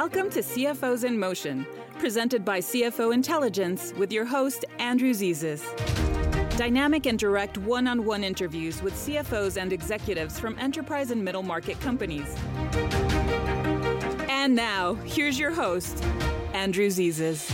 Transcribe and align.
Welcome 0.00 0.28
to 0.32 0.40
CFOs 0.40 1.04
in 1.04 1.18
Motion, 1.18 1.66
presented 1.98 2.44
by 2.44 2.58
CFO 2.60 3.14
Intelligence 3.14 3.94
with 3.96 4.12
your 4.12 4.26
host, 4.26 4.66
Andrew 4.78 5.14
Zezas. 5.14 5.62
Dynamic 6.58 7.06
and 7.06 7.18
direct 7.18 7.56
one 7.56 7.86
on 7.86 8.04
one 8.04 8.22
interviews 8.22 8.82
with 8.82 8.92
CFOs 8.92 9.56
and 9.56 9.72
executives 9.72 10.38
from 10.38 10.58
enterprise 10.58 11.12
and 11.12 11.24
middle 11.24 11.42
market 11.42 11.80
companies. 11.80 12.36
And 14.28 14.54
now, 14.54 14.92
here's 15.06 15.38
your 15.38 15.50
host, 15.50 16.04
Andrew 16.52 16.88
Zezas. 16.88 17.50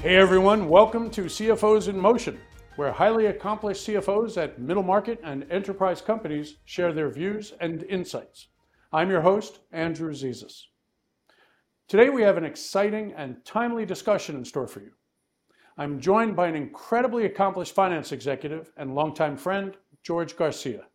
Hey 0.00 0.16
everyone, 0.16 0.70
welcome 0.70 1.10
to 1.10 1.24
CFOs 1.24 1.88
in 1.88 2.00
Motion, 2.00 2.40
where 2.80 2.92
highly 2.92 3.26
accomplished 3.26 3.86
CFOs 3.86 4.38
at 4.38 4.58
middle 4.58 4.82
market 4.82 5.20
and 5.22 5.44
enterprise 5.50 6.00
companies 6.00 6.56
share 6.64 6.94
their 6.94 7.10
views 7.10 7.52
and 7.60 7.82
insights. 7.82 8.48
I'm 8.90 9.10
your 9.10 9.20
host, 9.20 9.58
Andrew 9.70 10.14
Zezas. 10.14 10.62
Today 11.88 12.08
we 12.08 12.22
have 12.22 12.38
an 12.38 12.44
exciting 12.46 13.12
and 13.14 13.44
timely 13.44 13.84
discussion 13.84 14.34
in 14.34 14.46
store 14.46 14.66
for 14.66 14.80
you. 14.80 14.92
I'm 15.76 16.00
joined 16.00 16.34
by 16.34 16.48
an 16.48 16.56
incredibly 16.56 17.26
accomplished 17.26 17.74
finance 17.74 18.12
executive 18.12 18.72
and 18.78 18.94
longtime 18.94 19.36
friend, 19.36 19.76
George 20.02 20.34
Garcia. 20.34 20.86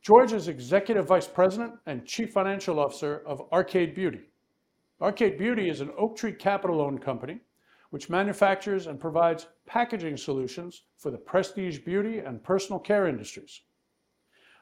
George 0.00 0.32
is 0.32 0.48
Executive 0.48 1.06
Vice 1.06 1.28
President 1.28 1.74
and 1.84 2.06
Chief 2.06 2.32
Financial 2.32 2.80
Officer 2.80 3.22
of 3.26 3.42
Arcade 3.52 3.94
Beauty. 3.94 4.30
Arcade 5.02 5.36
Beauty 5.36 5.68
is 5.68 5.82
an 5.82 5.90
Oaktree 5.98 6.32
Capital 6.32 6.80
owned 6.80 7.02
company 7.02 7.40
which 7.90 8.10
manufactures 8.10 8.86
and 8.86 9.00
provides 9.00 9.46
packaging 9.66 10.16
solutions 10.16 10.82
for 10.96 11.10
the 11.10 11.18
prestige 11.18 11.78
beauty 11.78 12.18
and 12.18 12.42
personal 12.42 12.78
care 12.78 13.06
industries. 13.06 13.62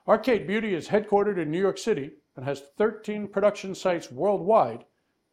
Arcade 0.06 0.46
Beauty 0.46 0.74
is 0.74 0.88
headquartered 0.88 1.38
in 1.38 1.50
New 1.50 1.60
York 1.60 1.78
City 1.78 2.12
and 2.36 2.44
has 2.44 2.62
13 2.78 3.26
production 3.26 3.74
sites 3.74 4.10
worldwide 4.12 4.84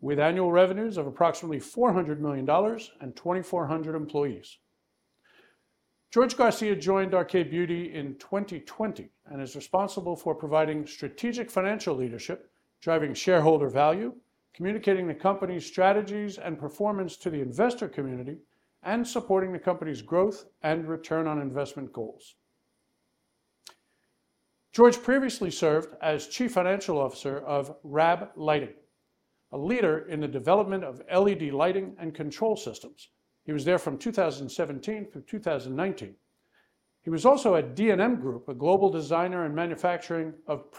with 0.02 0.20
annual 0.20 0.52
revenues 0.52 0.98
of 0.98 1.06
approximately 1.06 1.60
$400 1.60 2.20
million 2.20 2.50
and 3.00 3.16
2,400 3.16 3.96
employees. 3.96 4.58
George 6.12 6.36
Garcia 6.36 6.76
joined 6.76 7.14
Arcade 7.14 7.50
Beauty 7.50 7.94
in 7.94 8.16
2020 8.18 9.10
and 9.28 9.42
is 9.42 9.56
responsible 9.56 10.16
for 10.16 10.36
providing 10.36 10.86
strategic 10.86 11.50
financial 11.50 11.96
leadership, 11.96 12.52
driving 12.82 13.14
shareholder 13.14 13.70
value, 13.70 14.14
communicating 14.54 15.08
the 15.08 15.14
company's 15.14 15.66
strategies 15.66 16.38
and 16.38 16.60
performance 16.60 17.18
to 17.18 17.30
the 17.30 17.42
investor 17.42 17.88
community, 17.88 18.38
and 18.84 19.08
supporting 19.08 19.52
the 19.52 19.60
company's 19.60 20.02
growth 20.02 20.46
and 20.62 20.88
return 20.88 21.28
on 21.28 21.42
investment 21.42 21.92
goals. 21.94 22.36
George 24.74 25.02
previously 25.02 25.52
served 25.52 25.96
as 26.02 26.28
Chief 26.28 26.52
Financial 26.52 27.00
Officer 27.00 27.40
of 27.40 27.76
RAB 27.84 28.30
Lighting, 28.36 28.74
a 29.52 29.58
leader 29.58 30.08
in 30.10 30.20
the 30.20 30.28
development 30.28 30.84
of 30.84 31.02
LED 31.14 31.54
lighting 31.54 31.96
and 32.00 32.14
control 32.14 32.56
systems. 32.56 33.10
He 33.46 33.54
was 33.54 33.64
there 33.66 33.78
from 33.78 33.98
2017 33.98 35.12
through 35.12 35.22
2019. 35.22 36.16
He 37.04 37.10
was 37.10 37.26
also 37.26 37.56
at 37.56 37.76
D&M 37.76 38.16
Group, 38.20 38.48
a 38.48 38.54
global 38.54 38.90
designer 38.90 39.46
and 39.46 39.54
manufacturer, 39.54 40.34
of 40.48 40.72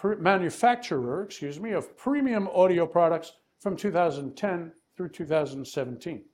premium 1.96 2.48
audio 2.48 2.86
products 2.86 3.32
from 3.60 3.76
2010 3.76 4.72
through 4.96 5.08
2017. 5.08 6.24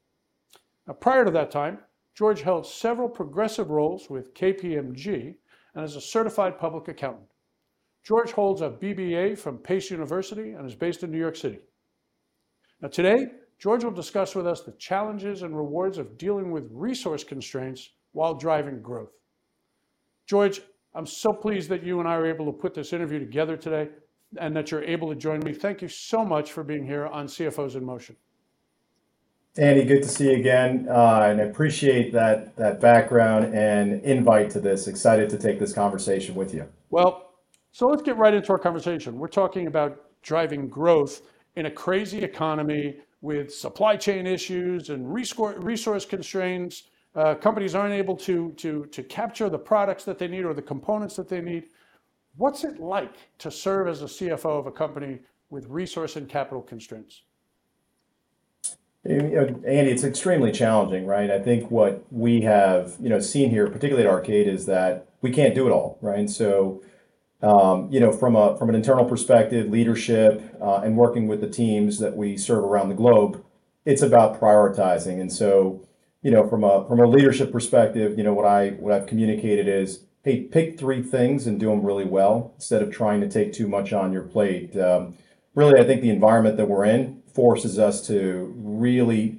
Now, 0.87 0.95
prior 0.95 1.25
to 1.25 1.31
that 1.31 1.51
time, 1.51 1.79
George 2.15 2.43
held 2.43 2.67
several 2.67 3.09
progressive 3.09 3.71
roles 3.71 4.11
with 4.11 4.35
KPMG 4.35 5.35
and 5.75 5.85
is 5.85 5.97
a 5.97 6.01
certified 6.01 6.59
public 6.59 6.89
accountant. 6.89 7.29
George 8.03 8.33
holds 8.33 8.61
a 8.61 8.71
BBA 8.71 9.39
from 9.39 9.59
Pace 9.59 9.91
University 9.91 10.53
and 10.53 10.67
is 10.67 10.75
based 10.75 11.03
in 11.03 11.11
New 11.11 11.19
York 11.19 11.37
City. 11.37 11.61
Now, 12.81 12.89
today, 12.89 13.27
George 13.59 13.85
will 13.85 13.91
discuss 13.91 14.35
with 14.35 14.47
us 14.47 14.63
the 14.63 14.73
challenges 14.73 15.43
and 15.43 15.57
rewards 15.57 15.99
of 15.99 16.17
dealing 16.17 16.51
with 16.51 16.69
resource 16.73 17.23
constraints 17.23 17.91
while 18.13 18.35
driving 18.35 18.81
growth. 18.81 19.13
George, 20.27 20.63
I'm 20.95 21.07
so 21.07 21.33
pleased 21.33 21.69
that 21.69 21.85
you 21.85 22.01
and 22.01 22.09
I 22.09 22.15
are 22.15 22.27
able 22.27 22.47
to 22.47 22.53
put 22.53 22.75
this 22.75 22.93
interview 22.93 23.19
together 23.19 23.57
today 23.57 23.91
and 24.39 24.55
that 24.57 24.71
you're 24.71 24.85
able 24.85 25.09
to 25.09 25.15
join 25.15 25.41
me. 25.41 25.53
Thank 25.53 25.83
you 25.83 25.89
so 25.89 26.25
much 26.25 26.53
for 26.53 26.63
being 26.63 26.85
here 26.85 27.07
on 27.07 27.27
CFOs 27.27 27.75
in 27.75 27.85
Motion. 27.85 28.17
Andy, 29.57 29.85
good 29.85 30.03
to 30.03 30.09
see 30.09 30.31
you 30.31 30.37
again, 30.37 30.87
uh, 30.89 31.23
and 31.23 31.41
I 31.41 31.45
appreciate 31.45 32.13
that 32.13 32.55
that 32.57 32.81
background 32.81 33.53
and 33.53 34.01
invite 34.03 34.49
to 34.51 34.61
this. 34.61 34.87
Excited 34.87 35.29
to 35.31 35.39
take 35.39 35.59
this 35.59 35.73
conversation 35.73 36.37
with 36.37 36.55
you. 36.55 36.69
Well, 36.91 37.33
so 37.73 37.89
let's 37.89 38.03
get 38.03 38.17
right 38.17 38.33
into 38.33 38.53
our 38.53 38.59
conversation. 38.59 39.19
We're 39.19 39.29
talking 39.29 39.67
about 39.67 40.05
driving 40.23 40.69
growth 40.69 41.23
in 41.57 41.67
a 41.67 41.71
crazy 41.71 42.23
economy 42.23 42.99
with 43.23 43.53
supply 43.53 43.97
chain 43.97 44.27
issues 44.27 44.91
and 44.91 45.13
resource 45.13 46.05
constraints. 46.05 46.85
Uh, 47.15 47.35
companies 47.35 47.75
aren't 47.75 47.93
able 47.93 48.17
to, 48.17 48.53
to, 48.53 48.87
to 48.87 49.03
capture 49.03 49.49
the 49.49 49.59
products 49.59 50.05
that 50.05 50.19
they 50.19 50.29
need 50.29 50.45
or 50.45 50.55
the 50.55 50.63
components 50.63 51.17
that 51.17 51.29
they 51.29 51.41
need. 51.41 51.67
What's 52.37 52.65
it 52.65 52.81
like 52.81 53.15
to 53.39 53.51
serve 53.51 53.89
as 53.89 54.03
a 54.03 54.07
CFO 54.07 54.59
of 54.59 54.67
a 54.67 54.73
company 54.73 55.21
with 55.51 55.67
resource 55.69 56.17
and 56.17 56.29
capital 56.29 56.63
constraints? 56.63 57.23
Andy, 59.05 59.91
it's 59.91 60.05
extremely 60.05 60.53
challenging, 60.53 61.07
right? 61.07 61.31
I 61.31 61.39
think 61.39 61.71
what 61.71 62.05
we 62.11 62.43
have, 62.43 62.97
you 63.01 63.09
know, 63.09 63.19
seen 63.19 63.49
here, 63.49 63.67
particularly 63.67 64.07
at 64.07 64.13
Arcade, 64.13 64.47
is 64.47 64.67
that 64.67 65.09
we 65.23 65.31
can't 65.31 65.55
do 65.55 65.67
it 65.67 65.71
all, 65.71 65.99
right? 66.03 66.19
And 66.19 66.31
so, 66.31 66.83
um, 67.43 67.89
you 67.91 67.99
know, 67.99 68.13
from 68.13 68.37
a 68.37 68.59
from 68.59 68.69
an 68.69 68.75
internal 68.75 69.07
perspective, 69.07 69.71
leadership, 69.71 70.55
uh, 70.61 70.81
and 70.85 70.99
working 70.99 71.27
with 71.29 71.41
the 71.41 71.49
teams 71.49 71.99
that 71.99 72.15
we 72.15 72.37
serve 72.37 72.63
around 72.63 72.91
the 72.91 72.95
globe, 72.95 73.43
it's 73.87 74.03
about 74.03 74.39
prioritizing. 74.39 75.19
And 75.19 75.33
so, 75.33 75.87
you 76.23 76.31
know, 76.31 76.47
from 76.47 76.63
a 76.63 76.87
from 76.87 77.01
a 77.01 77.07
leadership 77.07 77.51
perspective, 77.51 78.19
you 78.19 78.25
know, 78.25 78.35
what 78.35 78.45
I 78.45 78.71
what 78.71 78.93
I've 78.93 79.07
communicated 79.07 79.67
is 79.67 80.05
hey, 80.23 80.43
pick 80.43 80.79
three 80.79 81.03
things 81.03 81.47
and 81.47 81.59
do 81.59 81.67
them 81.71 81.83
really 81.83 82.05
well 82.05 82.53
instead 82.57 82.83
of 82.83 82.91
trying 82.91 83.21
to 83.21 83.29
take 83.29 83.53
too 83.53 83.67
much 83.67 83.93
on 83.93 84.13
your 84.13 84.23
plate. 84.23 84.77
Um, 84.77 85.17
really, 85.55 85.81
I 85.81 85.85
think 85.85 86.03
the 86.03 86.11
environment 86.11 86.57
that 86.59 86.69
we're 86.69 86.85
in 86.85 87.23
forces 87.35 87.79
us 87.79 88.07
to 88.09 88.53
really, 88.57 89.39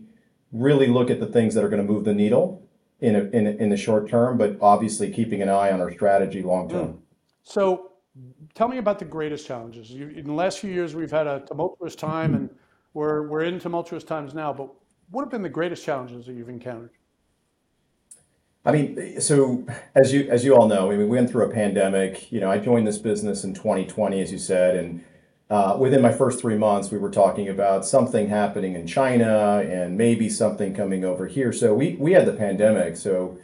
really 0.51 0.87
look 0.87 1.09
at 1.09 1.19
the 1.19 1.27
things 1.27 1.53
that 1.53 1.63
are 1.63 1.69
going 1.69 1.85
to 1.85 1.91
move 1.91 2.05
the 2.05 2.13
needle 2.13 2.67
in, 2.99 3.15
a, 3.15 3.23
in, 3.25 3.47
a, 3.47 3.51
in 3.51 3.69
the 3.69 3.77
short 3.77 4.09
term, 4.09 4.37
but 4.37 4.57
obviously 4.61 5.11
keeping 5.11 5.41
an 5.41 5.49
eye 5.49 5.71
on 5.71 5.81
our 5.81 5.91
strategy 5.91 6.41
long 6.41 6.69
term. 6.69 6.87
Mm. 6.87 6.97
So, 7.43 7.91
tell 8.53 8.67
me 8.67 8.77
about 8.77 8.99
the 8.99 9.05
greatest 9.05 9.47
challenges. 9.47 9.89
You, 9.89 10.09
in 10.09 10.25
the 10.25 10.33
last 10.33 10.59
few 10.59 10.71
years, 10.71 10.95
we've 10.95 11.11
had 11.11 11.27
a 11.27 11.43
tumultuous 11.47 11.95
time, 11.95 12.35
and 12.35 12.49
we're 12.93 13.27
we're 13.27 13.43
in 13.43 13.59
tumultuous 13.59 14.03
times 14.03 14.33
now. 14.33 14.53
But 14.53 14.69
what 15.09 15.23
have 15.23 15.31
been 15.31 15.41
the 15.41 15.49
greatest 15.49 15.83
challenges 15.83 16.25
that 16.25 16.33
you've 16.33 16.49
encountered? 16.49 16.91
I 18.63 18.71
mean, 18.71 19.19
so 19.19 19.65
as 19.95 20.13
you 20.13 20.29
as 20.29 20.45
you 20.45 20.55
all 20.55 20.67
know, 20.67 20.87
I 20.87 20.89
mean, 20.91 20.99
we 20.99 21.05
went 21.05 21.31
through 21.31 21.45
a 21.45 21.53
pandemic. 21.53 22.31
You 22.31 22.39
know, 22.39 22.51
I 22.51 22.59
joined 22.59 22.87
this 22.87 22.99
business 22.99 23.43
in 23.43 23.53
2020, 23.55 24.21
as 24.21 24.31
you 24.31 24.37
said, 24.37 24.75
and 24.75 25.03
uh, 25.49 25.75
within 25.79 26.01
my 26.01 26.11
first 26.11 26.39
three 26.39 26.57
months, 26.57 26.91
we 26.91 26.97
were 26.99 27.09
talking 27.09 27.49
about 27.49 27.85
something 27.85 28.29
happening 28.29 28.75
in 28.75 28.85
China 28.85 29.59
and 29.67 29.97
maybe 29.97 30.29
something 30.29 30.75
coming 30.75 31.03
over 31.03 31.25
here. 31.25 31.51
So 31.51 31.73
we 31.73 31.95
we 31.95 32.11
had 32.11 32.27
the 32.27 32.33
pandemic. 32.33 32.97
So 32.97 33.39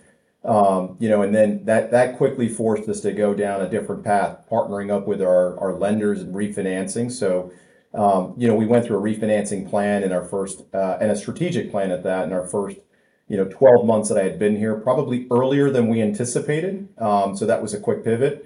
um, 0.45 0.97
you 0.99 1.09
know, 1.09 1.23
and 1.23 1.33
then 1.33 1.65
that 1.65 1.89
that 1.91 2.17
quickly 2.17 2.47
forced 2.47 2.87
us 2.87 3.01
to 3.01 3.11
go 3.11 3.33
down 3.33 3.61
a 3.61 3.69
different 3.69 4.03
path, 4.03 4.45
partnering 4.51 4.91
up 4.91 5.07
with 5.07 5.21
our 5.21 5.59
our 5.59 5.73
lenders 5.73 6.21
and 6.21 6.33
refinancing. 6.33 7.11
So. 7.11 7.51
Um, 7.93 8.35
you 8.37 8.47
know, 8.47 8.53
we 8.53 8.65
went 8.65 8.85
through 8.85 8.97
a 8.97 9.01
refinancing 9.01 9.67
plan 9.67 10.03
in 10.03 10.11
our 10.11 10.23
first, 10.23 10.61
uh, 10.73 10.97
and 10.99 11.09
a 11.09 11.15
strategic 11.15 11.71
plan 11.71 11.89
at 11.89 12.03
that 12.03 12.25
in 12.25 12.33
our 12.33 12.45
first 12.45 12.77
you 13.27 13.37
know 13.37 13.45
12 13.45 13.85
months 13.85 14.09
that 14.09 14.17
I 14.17 14.23
had 14.23 14.39
been 14.39 14.57
here, 14.57 14.75
probably 14.75 15.27
earlier 15.31 15.69
than 15.69 15.87
we 15.87 16.01
anticipated. 16.01 16.89
Um, 16.97 17.35
so 17.35 17.45
that 17.45 17.61
was 17.61 17.73
a 17.73 17.79
quick 17.79 18.03
pivot. 18.03 18.45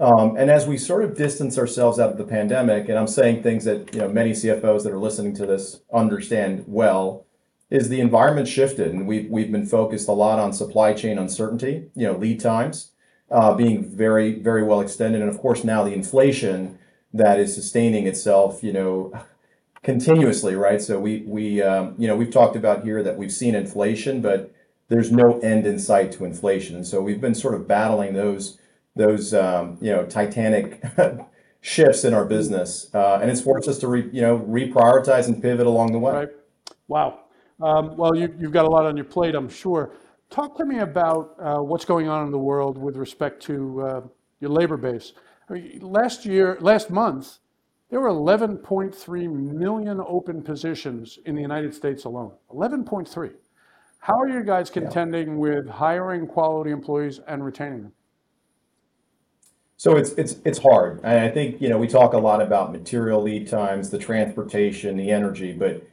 Um, 0.00 0.36
and 0.36 0.50
as 0.50 0.66
we 0.66 0.78
sort 0.78 1.02
of 1.04 1.16
distance 1.16 1.58
ourselves 1.58 1.98
out 1.98 2.12
of 2.12 2.18
the 2.18 2.24
pandemic, 2.24 2.88
and 2.88 2.96
I'm 2.96 3.08
saying 3.08 3.42
things 3.42 3.64
that 3.64 3.92
you 3.94 4.00
know 4.00 4.08
many 4.08 4.32
CFOs 4.32 4.84
that 4.84 4.92
are 4.92 4.98
listening 4.98 5.34
to 5.36 5.46
this 5.46 5.80
understand 5.92 6.64
well, 6.66 7.26
is 7.70 7.88
the 7.88 8.00
environment 8.00 8.48
shifted, 8.48 8.92
and 8.92 9.06
we've 9.06 9.28
we've 9.30 9.50
been 9.50 9.66
focused 9.66 10.08
a 10.08 10.12
lot 10.12 10.38
on 10.38 10.52
supply 10.52 10.92
chain 10.92 11.18
uncertainty, 11.18 11.90
you 11.94 12.06
know, 12.06 12.16
lead 12.16 12.40
times 12.40 12.92
uh, 13.30 13.54
being 13.54 13.84
very 13.84 14.40
very 14.40 14.62
well 14.62 14.80
extended, 14.80 15.20
and 15.20 15.30
of 15.30 15.38
course 15.38 15.64
now 15.64 15.84
the 15.84 15.92
inflation 15.92 16.78
that 17.12 17.40
is 17.40 17.54
sustaining 17.54 18.06
itself, 18.06 18.62
you 18.62 18.72
know, 18.72 19.12
continuously, 19.82 20.54
right? 20.54 20.80
So 20.80 20.98
we 20.98 21.22
we 21.26 21.62
um, 21.62 21.94
you 21.98 22.08
know 22.08 22.16
we've 22.16 22.30
talked 22.30 22.56
about 22.56 22.84
here 22.84 23.02
that 23.02 23.16
we've 23.16 23.32
seen 23.32 23.54
inflation, 23.54 24.20
but 24.20 24.52
there's 24.88 25.12
no 25.12 25.38
end 25.40 25.66
in 25.66 25.78
sight 25.78 26.12
to 26.12 26.24
inflation, 26.24 26.76
and 26.76 26.86
so 26.86 27.00
we've 27.00 27.20
been 27.20 27.34
sort 27.34 27.54
of 27.54 27.68
battling 27.68 28.14
those 28.14 28.58
those 28.96 29.34
um, 29.34 29.78
you 29.80 29.90
know 29.90 30.04
titanic 30.06 30.82
shifts 31.60 32.04
in 32.04 32.14
our 32.14 32.24
business, 32.24 32.90
uh, 32.94 33.18
and 33.20 33.30
it's 33.30 33.40
forced 33.40 33.68
us 33.68 33.78
to 33.78 33.88
re, 33.88 34.08
you 34.12 34.20
know 34.20 34.38
reprioritize 34.40 35.26
and 35.26 35.42
pivot 35.42 35.66
along 35.66 35.92
the 35.92 35.98
way. 35.98 36.12
Right. 36.12 36.28
Wow. 36.88 37.20
Um, 37.60 37.96
well, 37.96 38.14
you, 38.14 38.28
have 38.28 38.52
got 38.52 38.64
a 38.64 38.70
lot 38.70 38.86
on 38.86 38.96
your 38.96 39.04
plate, 39.04 39.34
I'm 39.34 39.48
sure. 39.48 39.92
Talk 40.30 40.56
to 40.58 40.64
me 40.64 40.78
about 40.78 41.34
uh, 41.40 41.56
what's 41.56 41.84
going 41.84 42.08
on 42.08 42.24
in 42.26 42.30
the 42.30 42.38
world 42.38 42.78
with 42.78 42.96
respect 42.96 43.42
to 43.44 43.82
uh, 43.82 44.00
your 44.40 44.50
labor 44.50 44.76
base. 44.76 45.12
Last 45.80 46.24
year, 46.24 46.56
last 46.60 46.90
month, 46.90 47.38
there 47.90 48.00
were 48.00 48.10
11.3 48.10 49.32
million 49.32 50.00
open 50.06 50.42
positions 50.42 51.18
in 51.24 51.34
the 51.34 51.40
United 51.40 51.74
States 51.74 52.04
alone. 52.04 52.32
11.3. 52.50 53.32
How 54.00 54.18
are 54.18 54.28
you 54.28 54.42
guys 54.42 54.70
contending 54.70 55.38
with 55.38 55.68
hiring 55.68 56.26
quality 56.26 56.70
employees 56.70 57.20
and 57.26 57.44
retaining 57.44 57.82
them? 57.82 57.92
So 59.76 59.96
it's 59.96 60.10
it's 60.12 60.36
it's 60.44 60.58
hard. 60.58 61.00
And 61.04 61.20
I 61.20 61.28
think, 61.30 61.60
you 61.60 61.68
know, 61.68 61.78
we 61.78 61.86
talk 61.86 62.12
a 62.12 62.18
lot 62.18 62.42
about 62.42 62.72
material 62.72 63.22
lead 63.22 63.48
times, 63.48 63.90
the 63.90 63.98
transportation, 63.98 64.96
the 64.96 65.10
energy, 65.10 65.52
but 65.52 65.86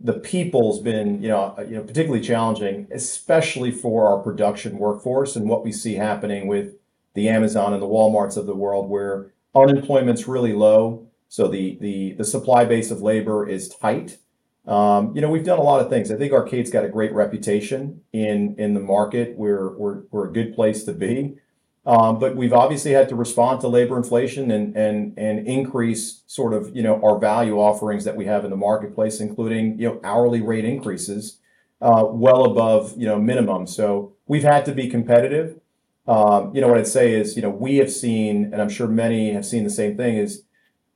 the 0.00 0.12
people's 0.12 0.80
been, 0.80 1.20
you 1.20 1.28
know, 1.28 1.56
you 1.68 1.76
know, 1.76 1.82
particularly 1.82 2.24
challenging, 2.24 2.86
especially 2.92 3.72
for 3.72 4.08
our 4.08 4.22
production 4.22 4.78
workforce 4.78 5.34
and 5.34 5.48
what 5.48 5.64
we 5.64 5.72
see 5.72 5.94
happening 5.94 6.46
with 6.46 6.74
the 7.14 7.28
Amazon 7.28 7.72
and 7.72 7.82
the 7.82 7.86
Walmarts 7.86 8.36
of 8.36 8.46
the 8.46 8.54
world 8.54 8.88
where 8.88 9.32
unemployment's 9.54 10.28
really 10.28 10.52
low. 10.52 11.07
So 11.28 11.48
the 11.48 11.78
the 11.80 12.14
the 12.14 12.24
supply 12.24 12.64
base 12.64 12.90
of 12.90 13.02
labor 13.02 13.48
is 13.48 13.68
tight. 13.68 14.18
Um, 14.66 15.14
you 15.14 15.22
know, 15.22 15.30
we've 15.30 15.44
done 15.44 15.58
a 15.58 15.62
lot 15.62 15.80
of 15.80 15.88
things. 15.88 16.10
I 16.10 16.16
think 16.16 16.32
Arcade's 16.32 16.70
got 16.70 16.84
a 16.84 16.88
great 16.88 17.12
reputation 17.12 18.02
in 18.12 18.54
in 18.58 18.74
the 18.74 18.80
market. 18.80 19.36
We're 19.36 19.76
we're 19.76 20.02
we're 20.10 20.28
a 20.28 20.32
good 20.32 20.54
place 20.54 20.84
to 20.84 20.92
be. 20.92 21.38
Um, 21.86 22.18
but 22.18 22.36
we've 22.36 22.52
obviously 22.52 22.90
had 22.90 23.08
to 23.08 23.16
respond 23.16 23.62
to 23.62 23.68
labor 23.68 23.96
inflation 23.96 24.50
and 24.50 24.76
and 24.76 25.14
and 25.16 25.46
increase 25.46 26.22
sort 26.26 26.52
of 26.52 26.74
you 26.76 26.82
know 26.82 27.00
our 27.02 27.18
value 27.18 27.58
offerings 27.58 28.04
that 28.04 28.14
we 28.14 28.26
have 28.26 28.44
in 28.44 28.50
the 28.50 28.56
marketplace, 28.56 29.20
including 29.20 29.78
you 29.78 29.88
know 29.88 30.00
hourly 30.04 30.42
rate 30.42 30.66
increases 30.66 31.38
uh, 31.80 32.04
well 32.06 32.44
above 32.44 32.92
you 32.98 33.06
know 33.06 33.18
minimum. 33.18 33.66
So 33.66 34.12
we've 34.26 34.42
had 34.42 34.66
to 34.66 34.72
be 34.72 34.88
competitive. 34.88 35.60
Um, 36.06 36.54
you 36.54 36.60
know 36.60 36.68
what 36.68 36.76
I'd 36.78 36.86
say 36.86 37.14
is 37.14 37.36
you 37.36 37.42
know 37.42 37.50
we 37.50 37.76
have 37.76 37.90
seen, 37.90 38.44
and 38.52 38.60
I'm 38.60 38.68
sure 38.68 38.86
many 38.86 39.32
have 39.32 39.46
seen 39.46 39.64
the 39.64 39.70
same 39.70 39.96
thing. 39.96 40.16
Is 40.16 40.42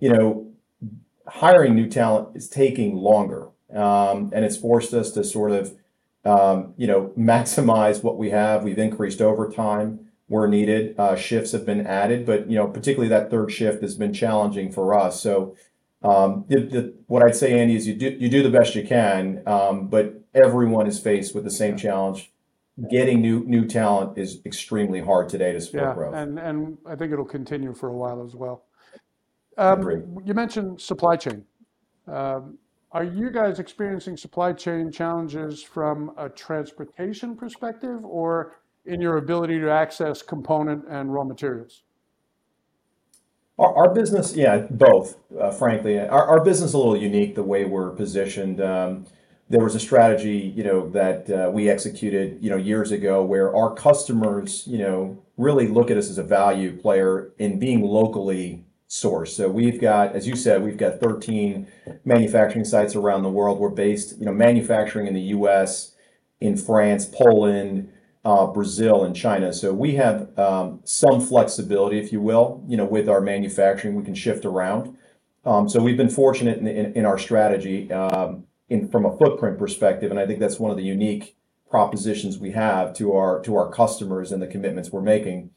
you 0.03 0.13
know 0.13 0.53
hiring 1.29 1.77
new 1.77 1.89
talent 1.89 2.37
is 2.37 2.49
taking 2.49 2.97
longer, 2.97 3.49
um, 3.73 4.31
and 4.35 4.45
it's 4.45 4.57
forced 4.57 4.93
us 4.93 5.13
to 5.13 5.23
sort 5.23 5.53
of 5.53 5.77
um, 6.25 6.75
you 6.77 6.89
know 6.89 7.13
maximize 7.17 8.03
what 8.03 8.19
we 8.19 8.31
have. 8.31 8.65
We've 8.65 8.79
increased 8.79 9.23
overtime 9.23 10.11
where 10.27 10.49
needed. 10.49 10.99
Uh, 10.99 11.15
shifts 11.15 11.53
have 11.53 11.65
been 11.65 11.87
added, 11.87 12.27
but 12.27 12.51
you 12.51 12.57
know, 12.57 12.67
particularly 12.67 13.09
that 13.11 13.31
third 13.31 13.53
shift 13.53 13.81
has 13.81 13.95
been 13.95 14.13
challenging 14.13 14.73
for 14.73 14.93
us. 14.93 15.21
So, 15.21 15.55
um, 16.03 16.47
the, 16.49 16.61
the, 16.63 16.95
what 17.07 17.23
I'd 17.23 17.37
say, 17.37 17.61
Andy, 17.61 17.77
is 17.77 17.87
you 17.87 17.95
do 17.95 18.11
you 18.19 18.29
do 18.29 18.43
the 18.43 18.51
best 18.51 18.75
you 18.75 18.85
can, 18.85 19.45
um, 19.47 19.87
but 19.87 20.21
everyone 20.35 20.89
is 20.89 20.99
faced 20.99 21.33
with 21.33 21.45
the 21.45 21.51
same 21.51 21.77
challenge. 21.77 22.33
Getting 22.91 23.21
new 23.21 23.45
new 23.45 23.67
talent 23.69 24.19
is 24.19 24.41
extremely 24.45 25.01
hard 25.01 25.29
today 25.29 25.53
to 25.53 25.61
support 25.61 25.85
yeah, 25.85 25.95
growth. 25.95 26.15
and 26.15 26.41
and 26.41 26.79
I 26.85 26.97
think 26.97 27.13
it'll 27.13 27.25
continue 27.25 27.73
for 27.73 27.89
a 27.89 27.97
while 27.97 28.25
as 28.25 28.35
well. 28.35 28.65
Um, 29.59 30.23
you 30.25 30.35
mentioned 30.35 30.81
supply 30.81 31.17
chain. 31.17 31.45
Um, 32.07 32.59
are 32.93 33.05
you 33.05 33.31
guys 33.31 33.59
experiencing 33.59 34.17
supply 34.17 34.53
chain 34.53 34.91
challenges 34.91 35.63
from 35.63 36.13
a 36.17 36.29
transportation 36.29 37.37
perspective, 37.37 38.05
or 38.05 38.57
in 38.85 39.01
your 39.01 39.17
ability 39.17 39.59
to 39.61 39.71
access 39.71 40.23
component 40.23 40.85
and 40.89 41.13
raw 41.13 41.25
materials? 41.25 41.83
Our, 43.59 43.75
our 43.77 43.95
business, 43.95 44.35
yeah, 44.35 44.67
both, 44.71 45.17
uh, 45.39 45.53
frankly. 45.53 45.99
Our, 45.99 46.27
our 46.27 46.45
business 46.45 46.71
is 46.71 46.75
a 46.75 46.79
little 46.79 46.97
unique 46.97 47.35
the 47.35 47.43
way 47.43 47.65
we're 47.65 47.91
positioned. 47.91 48.61
Um, 48.61 49.07
there 49.49 49.63
was 49.63 49.75
a 49.75 49.81
strategy, 49.81 50.53
you 50.57 50.65
know, 50.65 50.89
that 50.91 51.31
uh, 51.31 51.51
we 51.51 51.69
executed, 51.69 52.39
you 52.43 52.51
know, 52.51 52.57
years 52.57 52.91
ago 52.91 53.23
where 53.23 53.55
our 53.55 53.75
customers, 53.75 54.67
you 54.67 54.79
know, 54.79 55.23
really 55.37 55.69
look 55.69 55.91
at 55.91 55.97
us 55.97 56.09
as 56.09 56.19
a 56.19 56.23
value 56.23 56.77
player 56.77 57.33
in 57.39 57.59
being 57.59 57.83
locally 57.83 58.65
sourced. 58.93 59.29
So 59.29 59.49
we've 59.49 59.81
got, 59.81 60.15
as 60.15 60.29
you 60.29 60.37
said, 60.37 60.63
we've 60.63 60.77
got 60.77 61.01
13 61.01 61.67
manufacturing 62.05 62.67
sites 62.67 62.95
around 62.95 63.23
the 63.23 63.31
world. 63.31 63.59
We're 63.59 63.71
based, 63.71 64.19
you 64.19 64.27
know, 64.27 64.33
manufacturing 64.33 65.07
in 65.07 65.15
the 65.15 65.33
U.S., 65.37 65.95
in 66.43 66.59
France, 66.59 67.07
Poland, 67.07 67.91
uh, 68.23 68.47
Brazil 68.49 69.03
and 69.05 69.17
China. 69.17 69.53
So 69.53 69.73
we 69.73 69.95
have 69.95 70.39
um, 70.39 70.81
some 70.85 71.21
flexibility, 71.21 72.01
if 72.01 72.13
you 72.13 72.21
will, 72.21 72.63
you 72.69 72.77
know, 72.77 72.85
with 72.85 73.09
our 73.09 73.23
manufacturing, 73.23 73.95
we 73.95 74.05
can 74.05 74.15
shift 74.15 74.45
around. 74.45 74.95
Um, 75.47 75.71
so 75.71 75.81
we've 75.81 75.97
been 75.97 76.11
fortunate 76.11 76.59
in, 76.59 76.67
in, 76.67 76.93
in 76.93 77.07
our 77.07 77.17
strategy 77.17 77.91
um, 77.91 78.45
in, 78.69 78.89
from 78.89 79.07
a 79.07 79.17
footprint 79.17 79.59
perspective, 79.59 80.11
and 80.11 80.21
I 80.21 80.27
think 80.27 80.39
that's 80.39 80.59
one 80.59 80.71
of 80.71 80.77
the 80.77 80.85
unique 80.85 81.35
propositions 81.71 82.39
we 82.39 82.51
have 82.51 82.93
to 82.95 83.15
our 83.15 83.41
to 83.41 83.57
our 83.57 83.71
customers 83.71 84.33
and 84.33 84.43
the 84.43 84.47
commitments 84.47 84.91
we're 84.93 85.01
making. 85.01 85.51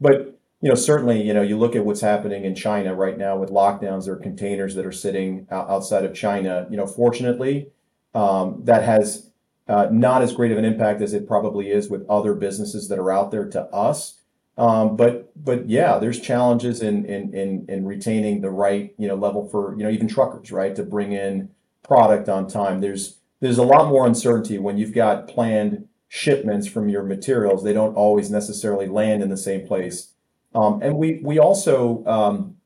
But 0.00 0.37
you 0.60 0.68
know, 0.68 0.74
certainly, 0.74 1.22
you 1.22 1.32
know, 1.32 1.42
you 1.42 1.56
look 1.56 1.76
at 1.76 1.84
what's 1.84 2.00
happening 2.00 2.44
in 2.44 2.54
China 2.54 2.94
right 2.94 3.16
now 3.16 3.36
with 3.36 3.50
lockdowns. 3.50 4.06
There 4.06 4.14
are 4.14 4.18
containers 4.18 4.74
that 4.74 4.84
are 4.84 4.92
sitting 4.92 5.46
outside 5.50 6.04
of 6.04 6.14
China. 6.14 6.66
You 6.70 6.76
know, 6.76 6.86
fortunately, 6.86 7.70
um, 8.14 8.62
that 8.64 8.82
has 8.82 9.30
uh, 9.68 9.88
not 9.92 10.22
as 10.22 10.32
great 10.32 10.50
of 10.50 10.58
an 10.58 10.64
impact 10.64 11.00
as 11.00 11.14
it 11.14 11.28
probably 11.28 11.70
is 11.70 11.88
with 11.88 12.08
other 12.08 12.34
businesses 12.34 12.88
that 12.88 12.98
are 12.98 13.12
out 13.12 13.30
there 13.30 13.48
to 13.50 13.62
us. 13.66 14.18
Um, 14.56 14.96
but 14.96 15.30
but 15.42 15.68
yeah, 15.68 15.98
there's 15.98 16.20
challenges 16.20 16.82
in, 16.82 17.04
in 17.04 17.32
in 17.32 17.66
in 17.68 17.86
retaining 17.86 18.40
the 18.40 18.50
right 18.50 18.92
you 18.98 19.06
know 19.06 19.14
level 19.14 19.48
for 19.48 19.76
you 19.76 19.84
know 19.84 19.90
even 19.90 20.08
truckers 20.08 20.50
right 20.50 20.74
to 20.74 20.82
bring 20.82 21.12
in 21.12 21.50
product 21.84 22.28
on 22.28 22.48
time. 22.48 22.80
There's 22.80 23.18
there's 23.38 23.58
a 23.58 23.62
lot 23.62 23.88
more 23.88 24.04
uncertainty 24.04 24.58
when 24.58 24.76
you've 24.76 24.94
got 24.94 25.28
planned 25.28 25.86
shipments 26.08 26.66
from 26.66 26.88
your 26.88 27.04
materials. 27.04 27.62
They 27.62 27.72
don't 27.72 27.94
always 27.94 28.30
necessarily 28.30 28.88
land 28.88 29.22
in 29.22 29.28
the 29.28 29.36
same 29.36 29.64
place. 29.64 30.14
Um, 30.58 30.82
and 30.82 30.96
we 30.96 31.20
we 31.22 31.38
also 31.38 32.04
um, 32.06 32.56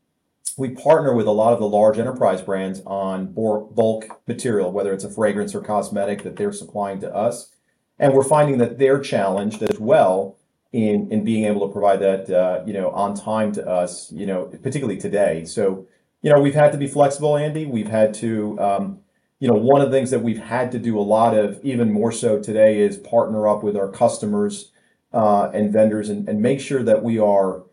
we 0.57 0.71
partner 0.71 1.15
with 1.15 1.27
a 1.27 1.31
lot 1.31 1.53
of 1.53 1.59
the 1.59 1.69
large 1.69 1.99
enterprise 1.99 2.41
brands 2.41 2.81
on 2.87 3.33
bulk 3.33 4.05
material, 4.27 4.73
whether 4.73 4.93
it's 4.93 5.05
a 5.05 5.11
fragrance 5.11 5.55
or 5.55 5.61
cosmetic 5.61 6.23
that 6.23 6.37
they're 6.37 6.53
supplying 6.53 7.01
to 7.01 7.15
us. 7.15 7.55
And 7.99 8.15
we're 8.15 8.25
finding 8.25 8.59
that 8.59 8.79
they're 8.79 9.01
challenged 9.01 9.63
as 9.63 9.79
well 9.79 10.39
in, 10.73 11.11
in 11.13 11.25
being 11.25 11.45
able 11.45 11.67
to 11.67 11.73
provide 11.73 12.01
that, 12.01 12.31
uh, 12.31 12.63
you 12.67 12.73
know, 12.73 12.91
on 12.91 13.15
time 13.15 13.53
to 13.53 13.69
us, 13.69 14.11
you 14.11 14.27
know, 14.27 14.45
particularly 14.45 14.99
today. 14.99 15.45
So, 15.45 15.87
you 16.23 16.33
know, 16.33 16.41
we've 16.41 16.55
had 16.55 16.73
to 16.73 16.79
be 16.79 16.87
flexible, 16.87 17.37
Andy. 17.37 17.67
We've 17.67 17.89
had 17.89 18.15
to, 18.15 18.59
um, 18.59 18.99
you 19.39 19.49
know, 19.49 19.55
one 19.55 19.83
of 19.83 19.91
the 19.91 19.97
things 19.97 20.11
that 20.11 20.23
we've 20.23 20.39
had 20.39 20.73
to 20.73 20.79
do 20.79 20.99
a 20.99 21.03
lot 21.03 21.37
of, 21.37 21.61
even 21.63 21.93
more 21.93 22.13
so 22.13 22.41
today, 22.41 22.81
is 22.81 22.97
partner 22.97 23.47
up 23.47 23.63
with 23.63 23.77
our 23.77 23.89
customers 23.89 24.71
uh, 25.13 25.51
and 25.53 25.73
vendors 25.73 26.09
and, 26.09 26.29
and 26.29 26.41
make 26.41 26.61
sure 26.61 26.83
that 26.83 27.03
we 27.03 27.19
are 27.19 27.65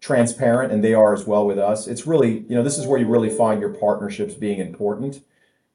transparent 0.00 0.72
and 0.72 0.82
they 0.82 0.94
are 0.94 1.14
as 1.14 1.26
well 1.26 1.46
with 1.46 1.58
us. 1.58 1.86
It's 1.86 2.06
really, 2.06 2.40
you 2.48 2.54
know, 2.54 2.62
this 2.62 2.78
is 2.78 2.86
where 2.86 2.98
you 2.98 3.06
really 3.06 3.30
find 3.30 3.60
your 3.60 3.74
partnerships 3.74 4.34
being 4.34 4.58
important. 4.58 5.22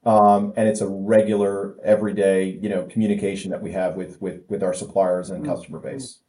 Um, 0.06 0.54
and 0.56 0.68
it's 0.68 0.82
a 0.82 0.88
regular, 0.88 1.76
everyday, 1.84 2.58
you 2.62 2.70
know, 2.70 2.84
communication 2.84 3.52
that 3.52 3.62
we 3.62 3.72
have 3.74 3.96
with 3.96 4.22
with 4.22 4.44
with 4.48 4.64
our 4.64 4.74
suppliers 4.74 5.30
and 5.30 5.44
mm-hmm. 5.44 5.54
customer 5.54 5.80
base. 5.80 6.20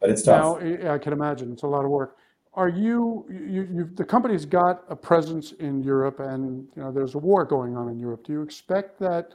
But 0.00 0.10
it's 0.10 0.22
tough. 0.22 0.60
Now, 0.60 0.92
I 0.92 0.98
can 0.98 1.14
imagine 1.14 1.52
it's 1.52 1.62
a 1.62 1.66
lot 1.66 1.84
of 1.84 1.90
work. 1.90 2.16
Are 2.52 2.68
you, 2.68 3.26
you, 3.30 3.68
you 3.72 3.90
the 3.94 4.04
company's 4.04 4.44
got 4.44 4.84
a 4.88 4.94
presence 4.94 5.52
in 5.52 5.82
Europe, 5.82 6.20
and 6.20 6.68
you 6.76 6.82
know 6.82 6.92
there's 6.92 7.14
a 7.14 7.18
war 7.18 7.44
going 7.44 7.76
on 7.76 7.88
in 7.88 7.98
Europe. 7.98 8.24
Do 8.24 8.32
you 8.32 8.42
expect 8.42 9.00
that 9.00 9.34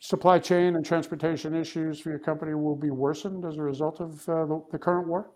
supply 0.00 0.38
chain 0.38 0.76
and 0.76 0.84
transportation 0.84 1.54
issues 1.54 2.00
for 2.00 2.10
your 2.10 2.18
company 2.18 2.54
will 2.54 2.76
be 2.76 2.90
worsened 2.90 3.44
as 3.44 3.56
a 3.56 3.62
result 3.62 4.00
of 4.00 4.28
uh, 4.28 4.44
the, 4.46 4.62
the 4.72 4.78
current 4.78 5.08
war? 5.08 5.30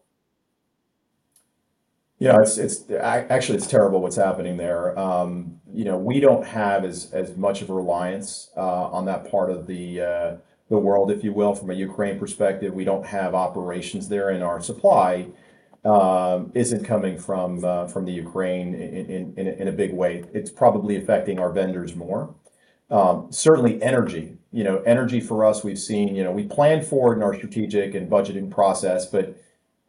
Yeah, 2.18 2.40
it's 2.40 2.58
it's 2.58 2.90
actually 2.90 3.58
it's 3.58 3.68
terrible 3.68 4.00
what's 4.00 4.16
happening 4.16 4.56
there. 4.56 4.98
Um, 4.98 5.60
you 5.72 5.84
know, 5.84 5.96
we 5.96 6.18
don't 6.18 6.44
have 6.44 6.84
as 6.84 7.12
as 7.12 7.36
much 7.36 7.62
of 7.62 7.70
a 7.70 7.74
reliance 7.74 8.50
uh, 8.56 8.86
on 8.90 9.04
that 9.04 9.30
part 9.30 9.50
of 9.50 9.66
the 9.68 10.00
uh, 10.00 10.36
the 10.68 10.78
world, 10.78 11.12
if 11.12 11.22
you 11.22 11.32
will, 11.32 11.54
from 11.54 11.70
a 11.70 11.74
Ukraine 11.74 12.18
perspective. 12.18 12.74
We 12.74 12.84
don't 12.84 13.06
have 13.06 13.34
operations 13.34 14.08
there, 14.08 14.30
and 14.30 14.42
our 14.42 14.60
supply 14.60 15.28
um, 15.84 16.50
isn't 16.54 16.84
coming 16.84 17.18
from 17.18 17.64
uh, 17.64 17.86
from 17.86 18.04
the 18.04 18.12
Ukraine 18.12 18.74
in, 18.74 19.34
in, 19.36 19.46
in 19.46 19.68
a 19.68 19.72
big 19.72 19.92
way. 19.92 20.24
It's 20.34 20.50
probably 20.50 20.96
affecting 20.96 21.38
our 21.38 21.52
vendors 21.52 21.94
more. 21.94 22.34
Um, 22.90 23.28
certainly, 23.30 23.80
energy. 23.80 24.38
You 24.50 24.64
know, 24.64 24.78
energy 24.80 25.20
for 25.20 25.44
us, 25.44 25.62
we've 25.62 25.78
seen. 25.78 26.16
You 26.16 26.24
know, 26.24 26.32
we 26.32 26.44
planned 26.44 26.84
for 26.84 27.12
it 27.12 27.16
in 27.18 27.22
our 27.22 27.34
strategic 27.34 27.94
and 27.94 28.10
budgeting 28.10 28.50
process, 28.50 29.06
but 29.06 29.36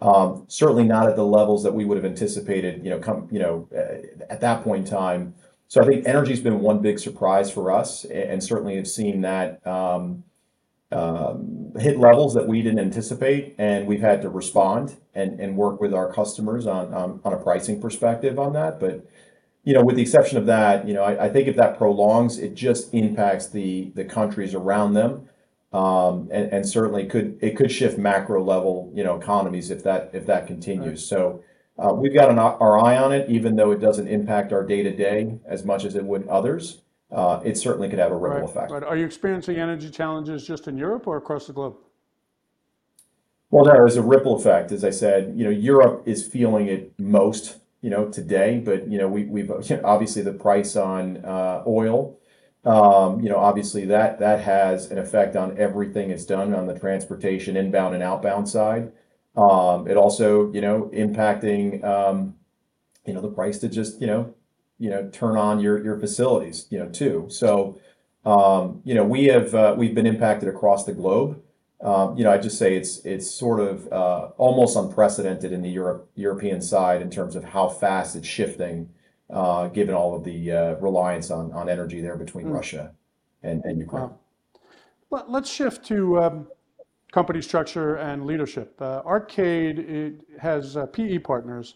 um, 0.02 0.46
certainly 0.48 0.84
not 0.84 1.08
at 1.08 1.16
the 1.16 1.26
levels 1.26 1.64
that 1.64 1.74
we 1.74 1.86
would 1.86 1.98
have 1.98 2.06
anticipated, 2.06 2.84
you 2.84 2.90
know, 2.90 3.00
come, 3.00 3.28
you 3.32 3.40
know, 3.40 3.68
uh, 3.76 4.24
at 4.30 4.42
that 4.42 4.64
point 4.64 4.86
in 4.86 4.92
time. 4.92 5.34
So 5.68 5.82
I 5.82 5.86
think 5.86 6.08
energy's 6.08 6.40
been 6.40 6.62
one 6.62 6.80
big 6.80 7.00
surprise 7.00 7.52
for 7.52 7.72
us, 7.72 8.06
and 8.06 8.44
certainly 8.44 8.76
have 8.78 8.88
seen 8.88 9.22
that 9.22 9.66
um, 9.68 10.24
um, 10.92 11.74
hit 11.78 12.00
levels 12.00 12.34
that 12.34 12.48
we 12.48 12.62
didn't 12.62 12.80
anticipate, 12.80 13.56
and 13.60 13.86
we've 13.86 14.02
had 14.02 14.22
to 14.24 14.30
respond 14.30 14.96
and, 15.14 15.40
and 15.40 15.56
work 15.56 15.80
with 15.80 15.94
our 15.94 16.12
customers 16.12 16.66
on, 16.66 16.94
on, 16.94 17.20
on 17.24 17.34
a 17.34 17.38
pricing 17.38 17.80
perspective 17.80 18.40
on 18.40 18.54
that. 18.54 18.80
But 18.80 19.06
you 19.64 19.74
know, 19.74 19.84
with 19.84 19.98
the 19.98 20.02
exception 20.02 20.38
of 20.38 20.48
that, 20.48 20.88
you 20.88 20.94
know, 20.94 21.04
I, 21.04 21.26
I 21.26 21.30
think 21.30 21.48
if 21.48 21.56
that 21.58 21.78
prolongs, 21.78 22.40
it 22.40 22.56
just 22.56 22.92
impacts 22.94 23.48
the 23.48 23.92
the 23.94 24.06
countries 24.06 24.56
around 24.56 24.94
them 24.94 25.29
um, 25.72 26.30
and, 26.32 26.52
and 26.52 26.68
certainly 26.68 27.06
could 27.06 27.38
it 27.42 27.56
could 27.56 27.72
shift 27.72 27.98
macro 27.98 28.44
level 28.44 28.92
you 28.96 29.04
know 29.04 29.16
economies 29.16 29.70
if 29.70 29.84
that 29.84 30.12
if 30.14 30.26
that 30.26 30.48
continues. 30.48 31.06
So 31.06 31.44
Uh, 31.80 31.94
we've 31.94 32.14
got 32.14 32.30
an, 32.30 32.38
our 32.38 32.78
eye 32.78 32.98
on 32.98 33.14
it, 33.14 33.30
even 33.30 33.56
though 33.56 33.72
it 33.72 33.80
doesn't 33.80 34.08
impact 34.08 34.52
our 34.52 34.66
day 34.66 34.84
to 34.84 34.94
day 34.94 35.40
as 35.46 35.64
much 35.64 35.86
as 35.86 35.96
it 35.96 36.04
would 36.04 36.28
others. 36.28 36.82
Uh, 37.10 37.40
it 37.46 37.58
certainly 37.58 37.88
could 37.90 38.00
have 38.00 38.12
a 38.12 38.16
ripple 38.16 38.42
right, 38.42 38.50
effect. 38.50 38.72
Right. 38.72 38.84
Are 38.84 38.98
you 38.98 39.06
experiencing 39.06 39.58
energy 39.58 39.90
challenges 39.90 40.46
just 40.46 40.68
in 40.68 40.78
Europe 40.78 41.08
or 41.08 41.18
across 41.18 41.48
the 41.48 41.54
globe? 41.54 41.78
Well, 43.50 43.64
there 43.64 43.88
is 43.88 43.96
a 43.96 44.02
ripple 44.04 44.36
effect, 44.36 44.72
as 44.72 44.84
I 44.84 44.92
said. 44.92 45.34
You 45.36 45.46
know, 45.46 45.50
Europe 45.50 46.04
is 46.06 46.28
feeling 46.28 46.68
it 46.68 46.94
most, 47.00 47.60
you 47.82 47.90
know, 47.90 48.10
today. 48.10 48.60
But 48.60 48.92
you 48.92 48.98
know, 49.00 49.08
we, 49.08 49.24
we've 49.24 49.50
obviously 49.84 50.22
the 50.22 50.34
price 50.34 50.76
on 50.76 51.24
uh, 51.26 51.64
oil. 51.66 52.20
Um, 52.66 53.22
you 53.22 53.30
know, 53.30 53.38
obviously 53.38 53.86
that 53.86 54.20
that 54.20 54.42
has 54.42 54.92
an 54.92 54.98
effect 54.98 55.36
on 55.38 55.58
everything 55.58 56.12
it's 56.12 56.26
done 56.26 56.54
on 56.54 56.68
the 56.68 56.78
transportation 56.78 57.56
inbound 57.56 57.96
and 57.96 58.04
outbound 58.04 58.50
side. 58.50 58.92
Um, 59.38 59.88
it 59.88 59.96
also, 59.96 60.52
you 60.52 60.60
know, 60.60 60.92
impacting, 60.94 61.82
um, 61.84 62.36
you 63.06 63.14
know, 63.14 63.22
the 63.22 63.30
price 63.30 63.60
to 63.60 63.70
just, 63.70 64.02
you 64.02 64.08
know, 64.08 64.34
you 64.78 64.90
know, 64.90 65.10
turn 65.10 65.38
on 65.38 65.60
your 65.62 65.82
your 65.84 65.98
facilities, 65.98 66.68
you 66.70 66.80
know, 66.80 66.90
too. 66.90 67.28
So, 67.30 67.80
um, 68.26 68.82
you 68.84 68.94
know, 68.94 69.06
we 69.06 69.26
have 69.26 69.56
uh, 69.56 69.76
we've 69.78 69.96
been 69.96 70.08
impacted 70.08 70.50
across 70.50 70.86
the 70.86 70.94
globe. 70.94 71.42
Um, 71.82 72.18
you 72.18 72.26
know, 72.26 72.32
I 72.32 72.38
just 72.38 72.58
say 72.58 72.76
it's 72.76 73.00
it's 73.06 73.30
sort 73.32 73.62
of 73.62 73.92
uh, 73.92 74.30
almost 74.38 74.76
unprecedented 74.76 75.54
in 75.54 75.62
the 75.62 75.70
Europe 75.70 76.10
European 76.16 76.62
side 76.62 77.02
in 77.02 77.10
terms 77.10 77.38
of 77.38 77.46
how 77.46 77.70
fast 77.70 78.18
it's 78.18 78.28
shifting, 78.28 78.90
uh, 79.30 79.68
given 79.68 79.94
all 79.94 80.16
of 80.16 80.24
the 80.24 80.52
uh, 80.52 80.76
reliance 80.76 81.32
on 81.32 81.52
on 81.54 81.70
energy 81.70 82.02
there 82.02 82.18
between 82.18 82.48
mm. 82.48 82.54
Russia 82.54 82.94
and, 83.44 83.64
and 83.64 83.80
Ukraine. 83.80 84.10
Wow. 85.10 85.26
Let's 85.28 85.50
shift 85.50 85.84
to 85.86 86.20
um, 86.20 86.48
company 87.12 87.42
structure 87.42 87.96
and 87.96 88.26
leadership. 88.26 88.80
Uh, 88.80 89.02
Arcade 89.06 90.22
has 90.40 90.78
uh, 90.78 90.86
PE 90.88 91.20
partners, 91.20 91.76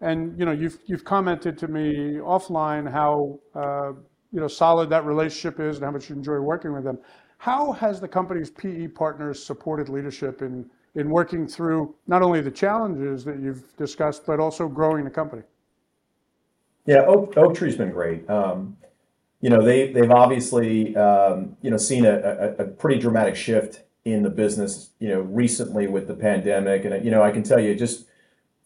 and 0.00 0.38
you 0.38 0.44
know 0.44 0.52
you've 0.52 0.78
you've 0.86 1.04
commented 1.04 1.56
to 1.58 1.68
me 1.68 2.18
offline 2.22 2.90
how 2.90 3.38
uh, 3.54 3.92
you 4.32 4.40
know 4.40 4.48
solid 4.48 4.90
that 4.90 5.04
relationship 5.04 5.60
is 5.60 5.76
and 5.76 5.84
how 5.84 5.90
much 5.90 6.10
you 6.10 6.16
enjoy 6.16 6.38
working 6.40 6.72
with 6.72 6.84
them. 6.84 6.98
How 7.38 7.72
has 7.72 8.00
the 8.00 8.08
company's 8.08 8.50
PE 8.50 8.88
partners 8.88 9.42
supported 9.42 9.88
leadership 9.88 10.42
in 10.42 10.68
in 10.94 11.10
working 11.10 11.46
through 11.46 11.94
not 12.06 12.22
only 12.22 12.40
the 12.40 12.50
challenges 12.50 13.24
that 13.24 13.40
you've 13.40 13.76
discussed, 13.76 14.26
but 14.26 14.40
also 14.40 14.68
growing 14.68 15.04
the 15.04 15.10
company? 15.10 15.42
Yeah, 16.86 17.04
Oak, 17.06 17.36
Oak 17.36 17.54
Tree's 17.54 17.76
been 17.76 17.90
great. 17.90 18.28
Um, 18.28 18.76
you 19.40 19.50
know, 19.50 19.62
they 19.62 19.92
they've 19.92 20.10
obviously 20.10 20.96
um, 20.96 21.56
you 21.62 21.70
know 21.70 21.76
seen 21.76 22.04
a, 22.04 22.14
a, 22.14 22.64
a, 22.64 22.64
pretty 22.64 22.98
dramatic 22.98 23.36
shift 23.36 23.82
in 24.04 24.22
the 24.22 24.30
business. 24.30 24.90
You 25.00 25.08
know, 25.10 25.20
recently 25.20 25.86
with 25.86 26.08
the 26.08 26.14
pandemic, 26.14 26.84
and 26.84 27.04
you 27.04 27.10
know, 27.10 27.22
I 27.22 27.30
can 27.30 27.42
tell 27.42 27.60
you 27.60 27.74
just 27.74 28.06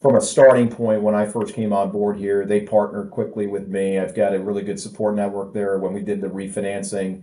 from 0.00 0.14
a 0.14 0.20
starting 0.20 0.68
point 0.68 1.02
when 1.02 1.14
I 1.14 1.26
first 1.26 1.54
came 1.54 1.72
on 1.72 1.90
board 1.90 2.16
here, 2.16 2.46
they 2.46 2.60
partnered 2.60 3.10
quickly 3.10 3.46
with 3.46 3.66
me. 3.66 3.98
I've 3.98 4.14
got 4.14 4.34
a 4.34 4.38
really 4.38 4.62
good 4.62 4.78
support 4.78 5.16
network 5.16 5.52
there. 5.52 5.78
When 5.78 5.92
we 5.92 6.02
did 6.02 6.20
the 6.20 6.28
refinancing, 6.28 7.22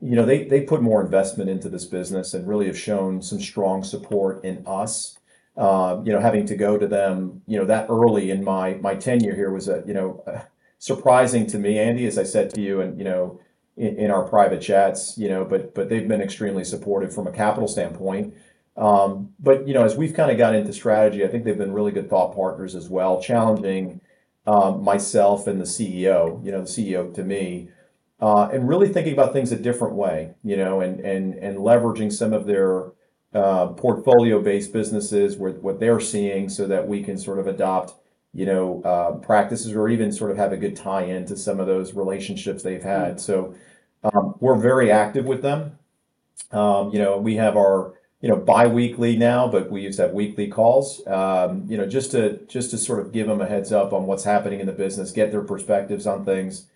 you 0.00 0.16
know, 0.16 0.26
they 0.26 0.44
they 0.44 0.62
put 0.62 0.82
more 0.82 1.00
investment 1.00 1.48
into 1.48 1.68
this 1.68 1.84
business 1.84 2.34
and 2.34 2.46
really 2.46 2.66
have 2.66 2.78
shown 2.78 3.22
some 3.22 3.40
strong 3.40 3.84
support 3.84 4.44
in 4.44 4.64
us. 4.66 5.18
Uh, 5.56 6.02
you 6.04 6.12
know, 6.12 6.20
having 6.20 6.44
to 6.46 6.54
go 6.54 6.76
to 6.76 6.86
them, 6.86 7.42
you 7.46 7.58
know, 7.58 7.64
that 7.64 7.86
early 7.88 8.30
in 8.30 8.44
my 8.44 8.74
my 8.74 8.94
tenure 8.94 9.34
here 9.34 9.50
was 9.50 9.68
a 9.68 9.82
you 9.86 9.94
know 9.94 10.22
surprising 10.78 11.46
to 11.46 11.58
me, 11.58 11.78
Andy, 11.78 12.06
as 12.06 12.18
I 12.18 12.24
said 12.24 12.50
to 12.54 12.60
you, 12.60 12.80
and 12.80 12.98
you 12.98 13.04
know, 13.04 13.40
in, 13.76 13.96
in, 13.96 14.10
our 14.10 14.24
private 14.24 14.60
chats, 14.60 15.16
you 15.16 15.28
know, 15.28 15.44
but 15.44 15.74
but 15.74 15.88
they've 15.88 16.06
been 16.06 16.20
extremely 16.20 16.64
supportive 16.64 17.14
from 17.14 17.26
a 17.26 17.32
capital 17.32 17.68
standpoint. 17.68 18.34
Um, 18.76 19.30
but 19.38 19.66
you 19.66 19.72
know, 19.72 19.84
as 19.84 19.96
we've 19.96 20.14
kind 20.14 20.30
of 20.30 20.36
got 20.36 20.54
into 20.54 20.72
strategy, 20.72 21.24
I 21.24 21.28
think 21.28 21.44
they've 21.44 21.56
been 21.56 21.72
really 21.72 21.92
good 21.92 22.10
thought 22.10 22.34
partners 22.34 22.74
as 22.74 22.90
well, 22.90 23.22
challenging 23.22 24.00
um, 24.46 24.84
myself 24.84 25.46
and 25.46 25.60
the 25.60 25.64
CEO. 25.64 26.44
You 26.44 26.52
know, 26.52 26.60
the 26.60 26.68
CEO 26.68 27.12
to 27.14 27.24
me 27.24 27.70
uh, 28.20 28.48
and 28.52 28.68
really 28.68 28.88
thinking 28.88 29.12
about 29.12 29.32
things 29.32 29.52
a 29.52 29.56
different 29.56 29.94
way, 29.94 30.34
you 30.42 30.56
know, 30.56 30.80
and 30.80 31.00
and 31.00 31.34
and 31.34 31.58
leveraging 31.58 32.12
some 32.12 32.32
of 32.32 32.46
their 32.46 32.92
uh, 33.36 33.68
portfolio-based 33.68 34.72
businesses 34.72 35.36
with 35.36 35.58
what 35.58 35.78
they're 35.78 36.00
seeing, 36.00 36.48
so 36.48 36.66
that 36.66 36.88
we 36.88 37.02
can 37.02 37.18
sort 37.18 37.38
of 37.38 37.46
adopt, 37.46 37.94
you 38.32 38.46
know, 38.46 38.82
uh, 38.82 39.12
practices 39.18 39.72
or 39.72 39.88
even 39.88 40.10
sort 40.12 40.30
of 40.30 40.36
have 40.36 40.52
a 40.52 40.56
good 40.56 40.76
tie-in 40.76 41.26
to 41.26 41.36
some 41.36 41.60
of 41.60 41.66
those 41.66 41.94
relationships 41.94 42.62
they've 42.62 42.82
had. 42.82 43.20
So 43.20 43.54
um, 44.02 44.34
we're 44.40 44.56
very 44.56 44.90
active 44.90 45.26
with 45.26 45.42
them. 45.42 45.78
Um, 46.52 46.90
you 46.92 46.98
know, 46.98 47.18
we 47.18 47.36
have 47.36 47.56
our 47.56 47.94
you 48.20 48.28
know 48.28 48.36
biweekly 48.36 49.16
now, 49.16 49.46
but 49.46 49.70
we 49.70 49.82
used 49.82 49.98
to 49.98 50.04
have 50.04 50.12
weekly 50.12 50.48
calls. 50.48 51.06
Um, 51.06 51.66
you 51.68 51.76
know, 51.76 51.86
just 51.86 52.10
to 52.12 52.38
just 52.46 52.70
to 52.70 52.78
sort 52.78 53.00
of 53.00 53.12
give 53.12 53.26
them 53.26 53.40
a 53.40 53.46
heads 53.46 53.72
up 53.72 53.92
on 53.92 54.06
what's 54.06 54.24
happening 54.24 54.60
in 54.60 54.66
the 54.66 54.72
business, 54.72 55.12
get 55.12 55.30
their 55.30 55.42
perspectives 55.42 56.06
on 56.06 56.24
things. 56.24 56.66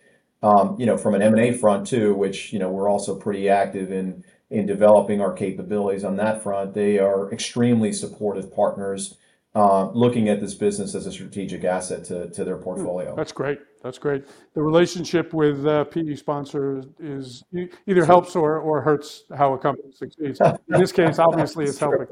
Um, 0.43 0.75
you 0.79 0.85
know, 0.85 0.97
from 0.97 1.13
an 1.13 1.21
M&A 1.21 1.53
front 1.53 1.87
too, 1.87 2.15
which, 2.15 2.51
you 2.51 2.57
know, 2.57 2.71
we're 2.71 2.89
also 2.89 3.15
pretty 3.15 3.47
active 3.47 3.91
in 3.91 4.23
in 4.51 4.65
developing 4.65 5.21
our 5.21 5.31
capabilities 5.31 6.03
on 6.03 6.17
that 6.17 6.43
front. 6.43 6.73
They 6.73 6.99
are 6.99 7.31
extremely 7.31 7.93
supportive 7.93 8.53
partners, 8.53 9.17
uh, 9.55 9.89
looking 9.91 10.27
at 10.27 10.41
this 10.41 10.53
business 10.53 10.93
as 10.93 11.07
a 11.07 11.11
strategic 11.11 11.63
asset 11.63 12.03
to 12.05 12.29
to 12.29 12.43
their 12.43 12.57
portfolio. 12.57 13.15
That's 13.15 13.31
great. 13.31 13.59
That's 13.81 13.97
great. 13.97 14.25
The 14.53 14.61
relationship 14.61 15.33
with 15.33 15.65
uh, 15.65 15.85
PE 15.85 16.15
sponsors 16.15 16.85
is 16.99 17.43
either 17.87 18.05
helps 18.05 18.35
or 18.35 18.59
or 18.59 18.81
hurts 18.81 19.23
how 19.35 19.53
a 19.53 19.57
company 19.57 19.91
succeeds. 19.93 20.39
In 20.41 20.79
this 20.79 20.91
case, 20.91 21.17
obviously, 21.17 21.65
it's 21.65 21.79
helping. 21.87 22.07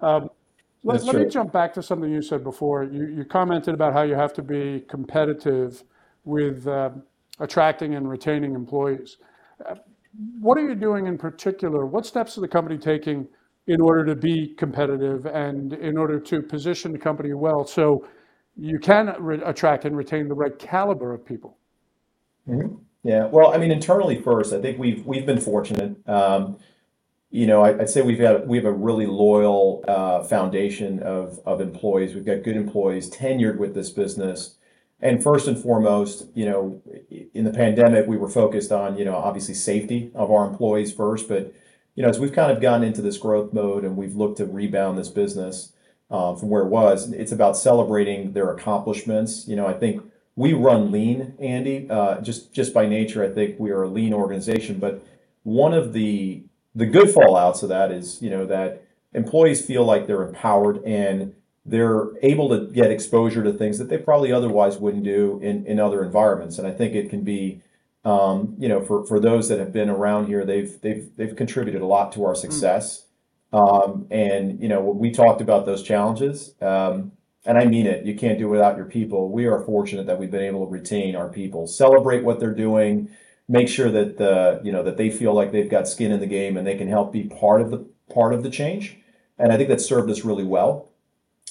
Um, 0.00 0.30
let, 0.84 1.04
let 1.04 1.14
me 1.14 1.26
jump 1.26 1.52
back 1.52 1.72
to 1.74 1.82
something 1.82 2.10
you 2.10 2.22
said 2.22 2.42
before. 2.42 2.82
You, 2.82 3.06
you 3.06 3.24
commented 3.24 3.72
about 3.72 3.92
how 3.92 4.02
you 4.02 4.16
have 4.16 4.32
to 4.32 4.42
be 4.42 4.84
competitive 4.88 5.84
with 6.24 6.66
um, 6.66 7.04
attracting 7.38 7.94
and 7.94 8.10
retaining 8.10 8.54
employees. 8.56 9.18
What 10.40 10.58
are 10.58 10.68
you 10.68 10.74
doing 10.74 11.06
in 11.06 11.16
particular? 11.16 11.86
What 11.86 12.06
steps 12.06 12.36
is 12.36 12.42
the 12.42 12.48
company 12.48 12.78
taking 12.78 13.26
in 13.66 13.80
order 13.80 14.04
to 14.06 14.16
be 14.16 14.54
competitive 14.58 15.26
and 15.26 15.72
in 15.74 15.96
order 15.96 16.18
to 16.20 16.42
position 16.42 16.92
the 16.92 16.98
company 16.98 17.32
well 17.32 17.64
so 17.64 18.06
you 18.56 18.78
can 18.78 19.14
re- 19.18 19.40
attract 19.44 19.84
and 19.84 19.96
retain 19.96 20.28
the 20.28 20.34
right 20.34 20.58
caliber 20.58 21.14
of 21.14 21.24
people? 21.24 21.56
Mm-hmm. 22.48 22.74
Yeah, 23.04 23.26
well, 23.26 23.52
I 23.52 23.58
mean, 23.58 23.72
internally 23.72 24.20
first, 24.20 24.52
I 24.52 24.60
think 24.60 24.78
we've 24.78 25.04
we've 25.04 25.26
been 25.26 25.40
fortunate. 25.40 25.96
Um, 26.08 26.58
you 27.30 27.46
know, 27.46 27.62
I, 27.62 27.72
would 27.72 27.88
say 27.88 28.02
we've 28.02 28.20
had 28.20 28.46
we 28.46 28.58
have 28.58 28.66
a 28.66 28.72
really 28.72 29.06
loyal 29.06 29.84
uh, 29.88 30.22
foundation 30.22 31.00
of 31.02 31.40
of 31.44 31.60
employees. 31.60 32.14
We've 32.14 32.24
got 32.24 32.44
good 32.44 32.56
employees 32.56 33.10
tenured 33.10 33.58
with 33.58 33.74
this 33.74 33.90
business 33.90 34.56
and 35.02 35.20
first 35.20 35.48
and 35.48 35.58
foremost, 35.58 36.28
you 36.34 36.46
know, 36.46 36.80
in 37.34 37.44
the 37.44 37.52
pandemic, 37.52 38.06
we 38.06 38.16
were 38.16 38.28
focused 38.28 38.70
on, 38.70 38.96
you 38.96 39.04
know, 39.04 39.16
obviously 39.16 39.54
safety 39.54 40.12
of 40.14 40.30
our 40.30 40.46
employees 40.46 40.92
first. 40.92 41.28
But, 41.28 41.52
you 41.96 42.02
know, 42.02 42.08
as 42.08 42.20
we've 42.20 42.32
kind 42.32 42.52
of 42.52 42.62
gotten 42.62 42.86
into 42.86 43.02
this 43.02 43.18
growth 43.18 43.52
mode 43.52 43.84
and 43.84 43.96
we've 43.96 44.14
looked 44.14 44.38
to 44.38 44.46
rebound 44.46 44.96
this 44.96 45.08
business 45.08 45.72
uh, 46.08 46.36
from 46.36 46.50
where 46.50 46.62
it 46.62 46.68
was, 46.68 47.10
it's 47.12 47.32
about 47.32 47.56
celebrating 47.56 48.32
their 48.32 48.52
accomplishments. 48.52 49.48
You 49.48 49.56
know, 49.56 49.66
I 49.66 49.72
think 49.72 50.02
we 50.36 50.52
run 50.52 50.92
lean, 50.92 51.34
Andy, 51.40 51.88
uh, 51.90 52.20
just 52.20 52.52
just 52.52 52.72
by 52.72 52.86
nature. 52.86 53.24
I 53.24 53.28
think 53.28 53.58
we 53.58 53.72
are 53.72 53.82
a 53.82 53.88
lean 53.88 54.14
organization. 54.14 54.78
But 54.78 55.04
one 55.42 55.74
of 55.74 55.92
the 55.92 56.44
the 56.76 56.86
good 56.86 57.08
fallouts 57.08 57.64
of 57.64 57.68
that 57.70 57.90
is, 57.90 58.22
you 58.22 58.30
know, 58.30 58.46
that 58.46 58.84
employees 59.12 59.66
feel 59.66 59.84
like 59.84 60.06
they're 60.06 60.26
empowered 60.26 60.82
and 60.84 61.34
they're 61.64 62.08
able 62.22 62.48
to 62.48 62.66
get 62.72 62.90
exposure 62.90 63.42
to 63.44 63.52
things 63.52 63.78
that 63.78 63.88
they 63.88 63.98
probably 63.98 64.32
otherwise 64.32 64.78
wouldn't 64.78 65.04
do 65.04 65.38
in, 65.42 65.64
in 65.66 65.78
other 65.78 66.02
environments. 66.04 66.58
And 66.58 66.66
I 66.66 66.72
think 66.72 66.94
it 66.94 67.08
can 67.08 67.22
be, 67.22 67.60
um, 68.04 68.54
you 68.58 68.68
know, 68.68 68.84
for, 68.84 69.06
for 69.06 69.20
those 69.20 69.48
that 69.48 69.60
have 69.60 69.72
been 69.72 69.88
around 69.88 70.26
here, 70.26 70.44
they've 70.44 70.80
they've 70.80 71.08
they've 71.16 71.36
contributed 71.36 71.82
a 71.82 71.86
lot 71.86 72.12
to 72.12 72.24
our 72.24 72.34
success. 72.34 73.06
Um, 73.52 74.06
and 74.10 74.60
you 74.60 74.68
know, 74.68 74.80
we 74.80 75.12
talked 75.12 75.40
about 75.40 75.66
those 75.66 75.82
challenges, 75.82 76.54
um, 76.60 77.12
and 77.44 77.58
I 77.58 77.66
mean 77.66 77.86
it. 77.86 78.04
You 78.04 78.16
can't 78.16 78.38
do 78.38 78.46
it 78.46 78.50
without 78.50 78.76
your 78.76 78.86
people. 78.86 79.28
We 79.28 79.46
are 79.46 79.60
fortunate 79.60 80.06
that 80.06 80.18
we've 80.18 80.30
been 80.30 80.42
able 80.42 80.66
to 80.66 80.72
retain 80.72 81.14
our 81.14 81.28
people, 81.28 81.68
celebrate 81.68 82.24
what 82.24 82.40
they're 82.40 82.54
doing, 82.54 83.10
make 83.48 83.68
sure 83.68 83.90
that 83.90 84.16
the 84.18 84.60
you 84.64 84.72
know 84.72 84.82
that 84.82 84.96
they 84.96 85.10
feel 85.10 85.32
like 85.32 85.52
they've 85.52 85.70
got 85.70 85.86
skin 85.86 86.10
in 86.10 86.18
the 86.18 86.26
game 86.26 86.56
and 86.56 86.66
they 86.66 86.76
can 86.76 86.88
help 86.88 87.12
be 87.12 87.24
part 87.24 87.60
of 87.60 87.70
the 87.70 87.86
part 88.12 88.34
of 88.34 88.42
the 88.42 88.50
change. 88.50 88.96
And 89.38 89.52
I 89.52 89.56
think 89.56 89.68
that 89.68 89.80
served 89.80 90.10
us 90.10 90.24
really 90.24 90.44
well 90.44 90.91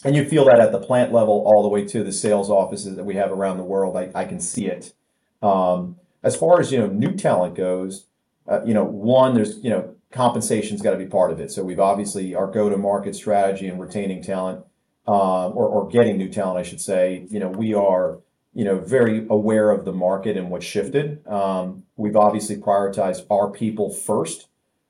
and 0.04 0.16
you 0.16 0.26
feel 0.26 0.46
that 0.46 0.60
at 0.60 0.72
the 0.72 0.80
plant 0.80 1.14
level 1.14 1.44
all 1.46 1.62
the 1.62 1.70
way 1.70 1.86
to 1.86 2.04
the 2.04 2.12
sales 2.12 2.50
offices 2.50 2.96
that 2.96 3.04
we 3.04 3.16
have 3.16 3.32
around 3.32 3.58
the 3.58 3.64
world. 3.64 3.96
I, 3.96 4.12
I 4.16 4.26
can 4.26 4.40
see 4.40 4.68
it. 4.68 4.94
Um, 5.42 5.98
as 6.24 6.36
far 6.36 6.60
as 6.60 6.72
you 6.72 6.80
know, 6.80 6.88
new 6.88 7.14
talent 7.14 7.56
goes, 7.56 8.08
uh, 8.48 8.62
you 8.64 8.74
know, 8.74 8.84
one 8.84 9.36
there's 9.36 9.58
you 9.64 9.70
know 9.70 9.96
compensation's 10.12 10.82
got 10.82 10.92
to 10.92 10.98
be 10.98 11.06
part 11.06 11.32
of 11.32 11.40
it. 11.40 11.52
So 11.52 11.64
we've 11.64 11.80
obviously 11.80 12.36
our 12.36 12.48
go-to-market 12.48 13.16
strategy 13.16 13.68
and 13.68 13.80
retaining 13.80 14.22
talent, 14.22 14.66
uh, 15.08 15.50
or, 15.50 15.68
or 15.68 15.88
getting 15.88 16.18
new 16.18 16.30
talent, 16.30 16.60
I 16.60 16.64
should 16.64 16.82
say. 16.82 17.26
You 17.30 17.40
know, 17.40 17.50
we 17.50 17.74
are 17.74 18.20
you 18.54 18.66
know 18.66 18.80
very 18.80 19.26
aware 19.30 19.72
of 19.72 19.86
the 19.86 19.94
market 19.94 20.38
and 20.38 20.50
what's 20.50 20.66
shifted. 20.66 21.26
Um, 21.28 21.84
we've 21.96 22.18
obviously 22.18 22.58
prioritized 22.58 23.26
our 23.30 23.50
people 23.50 23.92
first, 23.94 24.48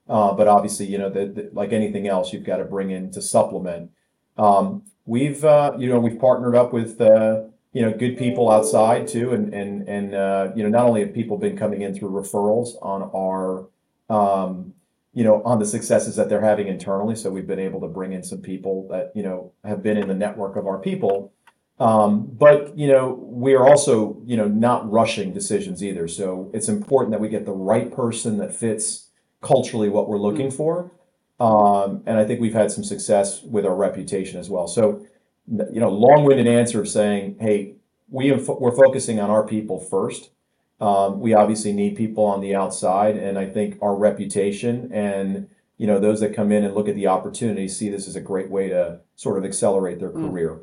uh, 0.10 0.34
but 0.34 0.48
obviously 0.48 0.88
you 0.88 0.98
know 0.98 1.10
the, 1.10 1.26
the, 1.28 1.50
like 1.54 1.72
anything 1.72 2.08
else, 2.08 2.34
you've 2.34 2.46
got 2.46 2.58
to 2.58 2.66
bring 2.66 2.92
in 2.92 3.12
to 3.12 3.22
supplement 3.22 3.92
Um, 4.38 4.84
we've 5.06 5.44
uh, 5.44 5.74
you 5.78 5.90
know 5.90 6.00
we've 6.00 6.20
partnered 6.20 6.56
up 6.56 6.74
with 6.74 7.00
uh, 7.02 7.44
you 7.74 7.82
know 7.82 7.92
good 7.92 8.18
people 8.18 8.52
outside 8.52 9.08
too, 9.08 9.34
and 9.34 9.54
and 9.54 9.88
and 9.88 10.14
uh, 10.14 10.52
you 10.56 10.64
know 10.64 10.70
not 10.70 10.86
only 10.86 11.02
have 11.02 11.14
people 11.14 11.38
been 11.38 11.58
coming 11.58 11.82
in 11.82 11.96
through 11.96 12.10
referrals 12.10 12.76
on 12.82 13.10
our 13.16 13.68
um, 14.10 14.74
you 15.14 15.24
know 15.24 15.42
on 15.44 15.60
the 15.60 15.66
successes 15.66 16.16
that 16.16 16.30
they're 16.30 16.42
having 16.42 16.68
internally, 16.68 17.16
so 17.16 17.30
we've 17.30 17.48
been 17.48 17.60
able 17.60 17.82
to 17.82 17.88
bring 17.88 18.14
in 18.14 18.24
some 18.24 18.40
people 18.40 18.88
that 18.90 19.12
you 19.16 19.24
know 19.24 19.52
have 19.64 19.82
been 19.82 19.98
in 19.98 20.08
the 20.08 20.16
network 20.16 20.56
of 20.56 20.68
our 20.68 20.80
people. 20.80 21.34
Um, 21.80 22.28
but 22.28 22.78
you 22.78 22.88
know 22.88 23.14
we 23.14 23.56
are 23.56 23.68
also 23.68 24.22
you 24.26 24.38
know 24.38 24.48
not 24.48 24.90
rushing 24.92 25.34
decisions 25.34 25.84
either. 25.84 26.08
So 26.08 26.52
it's 26.54 26.70
important 26.70 27.12
that 27.12 27.22
we 27.22 27.30
get 27.30 27.46
the 27.46 27.54
right 27.54 27.92
person 27.92 28.38
that 28.38 28.56
fits 28.56 29.08
culturally 29.42 29.90
what 29.90 30.08
we're 30.08 30.20
looking 30.20 30.50
mm. 30.50 30.54
for. 30.54 30.92
Um, 31.42 32.04
and 32.06 32.20
I 32.20 32.26
think 32.26 32.40
we've 32.40 32.54
had 32.54 32.72
some 32.72 32.84
success 32.84 33.42
with 33.42 33.66
our 33.66 33.76
reputation 33.76 34.40
as 34.40 34.48
well. 34.48 34.68
So, 34.68 35.04
you 35.48 35.80
know, 35.80 35.90
long-winded 35.90 36.46
answer 36.46 36.80
of 36.80 36.88
saying, 36.88 37.38
hey, 37.40 37.78
we 38.10 38.32
we're 38.32 38.76
focusing 38.76 39.20
on 39.20 39.32
our 39.32 39.44
people 39.48 39.80
first. 39.80 40.30
Um, 40.80 41.20
we 41.20 41.34
obviously 41.34 41.74
need 41.74 41.96
people 41.96 42.26
on 42.26 42.42
the 42.42 42.54
outside, 42.54 43.16
and 43.16 43.40
I 43.40 43.48
think 43.48 43.80
our 43.82 43.96
reputation 43.96 44.92
and 44.94 45.50
you 45.78 45.88
know 45.88 46.00
those 46.00 46.20
that 46.20 46.36
come 46.36 46.52
in 46.52 46.64
and 46.64 46.76
look 46.76 46.88
at 46.88 46.96
the 46.96 47.08
opportunity 47.08 47.68
see 47.68 47.90
this 47.90 48.08
as 48.08 48.16
a 48.16 48.22
great 48.22 48.52
way 48.52 48.68
to 48.70 49.00
sort 49.16 49.40
of 49.40 49.46
accelerate 49.46 50.00
their 50.00 50.12
mm. 50.12 50.30
career. 50.30 50.60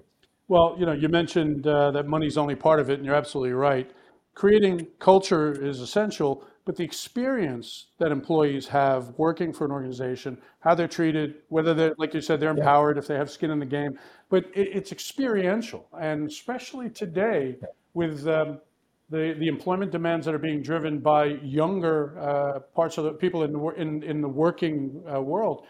Well, 0.47 0.77
you 0.79 0.87
know, 0.87 0.93
you 0.93 1.09
mentioned 1.09 1.67
uh, 1.67 1.91
that 1.91 2.07
money's 2.07 2.39
only 2.39 2.55
part 2.55 2.79
of 2.79 2.89
it, 2.89 2.99
and 2.99 3.05
you're 3.05 3.17
absolutely 3.17 3.53
right. 3.53 3.91
Creating 4.35 4.87
culture 5.01 5.51
is 5.53 5.81
essential, 5.81 6.45
but 6.69 6.77
the 6.77 6.85
experience 6.85 7.87
that 7.97 8.13
employees 8.13 8.69
have 8.69 9.15
working 9.17 9.55
for 9.55 9.65
an 9.65 9.71
organization, 9.71 10.37
how 10.61 10.75
they're 10.75 10.87
treated, 10.87 11.37
whether 11.49 11.73
they're, 11.73 11.95
like 11.97 12.13
you 12.13 12.21
said, 12.21 12.39
they're 12.39 12.53
yeah. 12.53 12.61
empowered, 12.61 12.99
if 12.99 13.07
they 13.07 13.15
have 13.15 13.31
skin 13.31 13.51
in 13.51 13.59
the 13.59 13.65
game, 13.65 13.99
but 14.29 14.45
it, 14.55 14.69
it's 14.75 14.93
experiential. 14.93 15.89
And 15.99 16.29
especially 16.29 16.91
today 16.91 17.57
with 17.95 18.29
um, 18.29 18.61
the, 19.09 19.35
the 19.39 19.49
employment 19.49 19.93
demands 19.93 20.27
that 20.27 20.35
are 20.35 20.39
being 20.39 20.61
driven 20.61 20.99
by 20.99 21.39
younger 21.43 22.19
uh, 22.19 22.59
parts 22.75 22.99
of 22.99 23.05
the 23.05 23.13
people 23.13 23.45
in 23.45 23.55
the, 23.55 23.69
in, 23.79 24.03
in 24.03 24.21
the 24.21 24.29
working 24.29 25.03
uh, 25.11 25.23
world, 25.23 25.65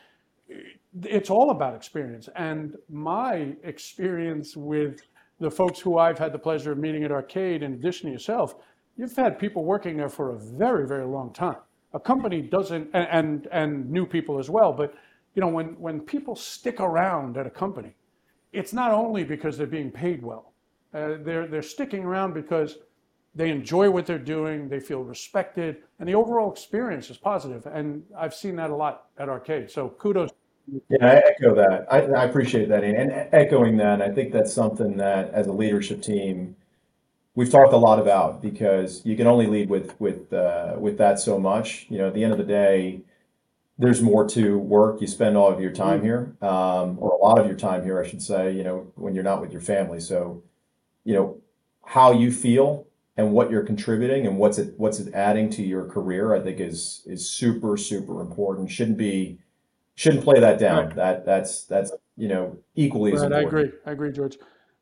it's 1.04 1.30
all 1.30 1.50
about 1.50 1.76
experience. 1.76 2.28
And 2.34 2.74
my 2.88 3.54
experience 3.62 4.56
with 4.56 5.02
the 5.38 5.48
folks 5.48 5.78
who 5.78 5.96
I've 5.96 6.18
had 6.18 6.32
the 6.32 6.40
pleasure 6.40 6.72
of 6.72 6.78
meeting 6.78 7.04
at 7.04 7.12
Arcade, 7.12 7.62
in 7.62 7.74
addition 7.74 8.08
to 8.08 8.12
yourself, 8.14 8.56
you've 8.98 9.16
had 9.16 9.38
people 9.38 9.64
working 9.64 9.96
there 9.96 10.10
for 10.10 10.32
a 10.32 10.38
very, 10.38 10.86
very 10.86 11.06
long 11.06 11.32
time. 11.32 11.56
A 11.94 12.00
company 12.00 12.42
doesn't, 12.42 12.90
and, 12.92 13.08
and, 13.10 13.48
and 13.50 13.90
new 13.90 14.04
people 14.04 14.38
as 14.38 14.50
well, 14.50 14.72
but 14.72 14.94
you 15.34 15.40
know, 15.40 15.48
when, 15.48 15.78
when 15.80 16.00
people 16.00 16.36
stick 16.36 16.80
around 16.80 17.38
at 17.38 17.46
a 17.46 17.50
company, 17.50 17.94
it's 18.52 18.72
not 18.72 18.90
only 18.90 19.24
because 19.24 19.56
they're 19.56 19.66
being 19.66 19.90
paid 19.90 20.22
well. 20.22 20.52
Uh, 20.92 21.14
they're, 21.20 21.46
they're 21.46 21.62
sticking 21.62 22.02
around 22.04 22.34
because 22.34 22.78
they 23.34 23.50
enjoy 23.50 23.88
what 23.88 24.04
they're 24.04 24.18
doing, 24.18 24.68
they 24.68 24.80
feel 24.80 25.04
respected, 25.04 25.76
and 26.00 26.08
the 26.08 26.14
overall 26.14 26.50
experience 26.50 27.08
is 27.08 27.16
positive. 27.16 27.66
And 27.66 28.02
I've 28.16 28.34
seen 28.34 28.56
that 28.56 28.70
a 28.70 28.74
lot 28.74 29.06
at 29.16 29.28
Arcade. 29.28 29.70
So 29.70 29.90
kudos. 29.90 30.30
Yeah, 30.90 31.06
I 31.06 31.22
echo 31.24 31.54
that. 31.54 31.86
I, 31.90 32.00
I 32.00 32.24
appreciate 32.24 32.68
that. 32.68 32.84
And 32.84 33.28
echoing 33.32 33.76
that, 33.78 34.02
I 34.02 34.10
think 34.10 34.32
that's 34.32 34.52
something 34.52 34.96
that 34.96 35.30
as 35.30 35.46
a 35.46 35.52
leadership 35.52 36.02
team, 36.02 36.56
we've 37.34 37.50
talked 37.50 37.72
a 37.72 37.76
lot 37.76 37.98
about 37.98 38.42
because 38.42 39.04
you 39.04 39.16
can 39.16 39.26
only 39.26 39.46
lead 39.46 39.70
with 39.70 39.98
with 40.00 40.32
uh, 40.32 40.74
with 40.78 40.98
that 40.98 41.18
so 41.18 41.38
much. 41.38 41.86
You 41.88 41.98
know, 41.98 42.08
at 42.08 42.14
the 42.14 42.24
end 42.24 42.32
of 42.32 42.38
the 42.38 42.44
day, 42.44 43.02
there's 43.78 44.02
more 44.02 44.28
to 44.30 44.58
work. 44.58 45.00
You 45.00 45.06
spend 45.06 45.36
all 45.36 45.52
of 45.52 45.60
your 45.60 45.72
time 45.72 46.02
here, 46.02 46.36
um, 46.42 46.98
or 46.98 47.10
a 47.10 47.16
lot 47.16 47.38
of 47.38 47.46
your 47.46 47.56
time 47.56 47.84
here, 47.84 48.02
I 48.02 48.06
should 48.06 48.22
say. 48.22 48.52
You 48.52 48.64
know, 48.64 48.92
when 48.96 49.14
you're 49.14 49.24
not 49.24 49.40
with 49.40 49.52
your 49.52 49.60
family. 49.60 50.00
So, 50.00 50.42
you 51.04 51.14
know, 51.14 51.38
how 51.84 52.12
you 52.12 52.32
feel 52.32 52.86
and 53.16 53.32
what 53.32 53.50
you're 53.50 53.64
contributing 53.64 54.26
and 54.26 54.38
what's 54.38 54.58
it 54.58 54.74
what's 54.76 55.00
it 55.00 55.12
adding 55.14 55.50
to 55.50 55.62
your 55.62 55.84
career, 55.84 56.34
I 56.34 56.40
think 56.40 56.60
is 56.60 57.02
is 57.06 57.28
super 57.28 57.76
super 57.76 58.20
important. 58.20 58.70
Shouldn't 58.70 58.98
be 58.98 59.38
shouldn't 59.94 60.24
play 60.24 60.40
that 60.40 60.58
down. 60.58 60.86
Right. 60.86 60.96
That 60.96 61.24
that's 61.24 61.64
that's 61.64 61.92
you 62.16 62.28
know 62.28 62.58
equally 62.74 63.12
right, 63.12 63.18
as 63.18 63.22
important. 63.24 63.54
I 63.54 63.60
agree. 63.60 63.78
I 63.86 63.90
agree, 63.92 64.12
George. 64.12 64.38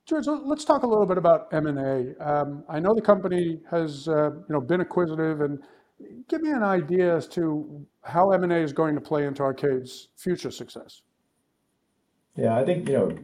George, 0.07 0.27
let's 0.29 0.65
talk 0.65 0.85
a 0.85 0.87
little 0.87 1.05
bit 1.05 1.19
about 1.19 1.49
M&A. 1.53 2.15
Um, 2.25 2.63
I 2.69 2.79
know 2.79 2.95
the 2.95 3.03
company 3.03 3.59
has, 3.69 4.07
uh, 4.07 4.31
you 4.31 4.45
know, 4.51 4.61
been 4.61 4.81
acquisitive, 4.81 5.41
and 5.41 5.59
give 6.29 6.43
me 6.43 6.53
an 6.53 6.63
idea 6.63 7.17
as 7.17 7.27
to 7.29 7.85
how 8.03 8.31
M&A 8.31 8.59
is 8.59 8.73
going 8.73 8.95
to 8.95 9.01
play 9.01 9.27
into 9.27 9.43
Arcade's 9.43 10.09
future 10.17 10.53
success. 10.53 11.03
Yeah, 12.37 12.57
I 12.57 12.65
think, 12.65 12.89
you 12.89 12.95
know, 12.95 13.19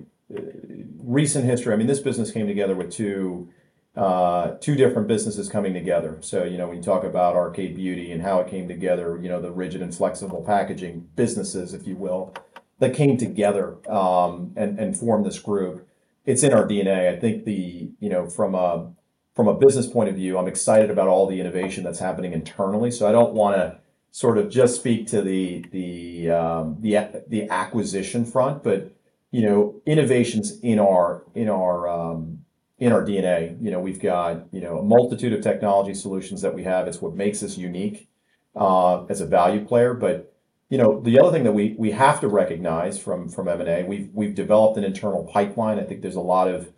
recent 1.04 1.44
history, 1.44 1.72
I 1.72 1.76
mean, 1.76 1.86
this 1.86 2.00
business 2.00 2.32
came 2.32 2.48
together 2.48 2.74
with 2.74 2.90
two 2.90 3.48
uh, 3.94 4.52
two 4.58 4.74
different 4.74 5.06
businesses 5.06 5.50
coming 5.50 5.74
together. 5.74 6.16
So, 6.22 6.44
you 6.44 6.56
know, 6.56 6.66
when 6.66 6.78
you 6.78 6.82
talk 6.82 7.04
about 7.04 7.36
Arcade 7.36 7.76
Beauty 7.76 8.10
and 8.10 8.22
how 8.22 8.40
it 8.40 8.48
came 8.48 8.66
together, 8.66 9.18
you 9.20 9.28
know, 9.28 9.38
the 9.38 9.50
rigid 9.50 9.82
and 9.82 9.94
flexible 9.94 10.42
packaging 10.42 11.10
businesses, 11.14 11.74
if 11.74 11.86
you 11.86 11.96
will, 11.96 12.34
that 12.78 12.94
came 12.94 13.18
together 13.18 13.76
um, 13.90 14.54
and, 14.56 14.78
and 14.78 14.96
formed 14.96 15.26
this 15.26 15.38
group 15.38 15.86
it's 16.24 16.42
in 16.42 16.52
our 16.52 16.66
DNA. 16.66 17.08
I 17.12 17.18
think 17.18 17.44
the 17.44 17.90
you 18.00 18.08
know 18.08 18.28
from 18.28 18.54
a 18.54 18.92
from 19.34 19.48
a 19.48 19.54
business 19.54 19.86
point 19.86 20.08
of 20.08 20.14
view, 20.14 20.38
I'm 20.38 20.46
excited 20.46 20.90
about 20.90 21.08
all 21.08 21.26
the 21.26 21.40
innovation 21.40 21.84
that's 21.84 21.98
happening 21.98 22.32
internally. 22.32 22.90
So 22.90 23.08
I 23.08 23.12
don't 23.12 23.32
want 23.32 23.56
to 23.56 23.78
sort 24.10 24.36
of 24.36 24.50
just 24.50 24.76
speak 24.76 25.06
to 25.08 25.22
the 25.22 25.64
the 25.72 26.30
um, 26.30 26.76
the 26.80 27.24
the 27.28 27.48
acquisition 27.48 28.24
front, 28.24 28.62
but 28.62 28.92
you 29.30 29.42
know 29.42 29.80
innovations 29.86 30.60
in 30.60 30.78
our 30.78 31.24
in 31.34 31.48
our 31.48 31.88
um, 31.88 32.44
in 32.78 32.92
our 32.92 33.02
DNA. 33.02 33.60
You 33.62 33.70
know 33.70 33.80
we've 33.80 34.00
got 34.00 34.46
you 34.52 34.60
know 34.60 34.78
a 34.78 34.82
multitude 34.82 35.32
of 35.32 35.40
technology 35.42 35.94
solutions 35.94 36.42
that 36.42 36.54
we 36.54 36.62
have. 36.64 36.86
It's 36.86 37.00
what 37.00 37.14
makes 37.14 37.42
us 37.42 37.56
unique 37.56 38.08
uh, 38.54 39.04
as 39.06 39.20
a 39.20 39.26
value 39.26 39.64
player, 39.64 39.94
but 39.94 40.31
you 40.72 40.78
know, 40.78 41.02
the 41.02 41.20
other 41.20 41.30
thing 41.30 41.44
that 41.44 41.52
we 41.52 41.74
we 41.76 41.90
have 41.90 42.18
to 42.22 42.28
recognize 42.28 42.98
from 42.98 43.28
from 43.28 43.46
M&A, 43.46 43.84
we've 43.84 44.08
we've 44.14 44.34
developed 44.34 44.78
an 44.78 44.84
internal 44.84 45.22
pipeline. 45.30 45.78
I 45.78 45.82
think 45.82 46.00
there's 46.00 46.16
a 46.16 46.20
lot 46.20 46.48
of 46.48 46.72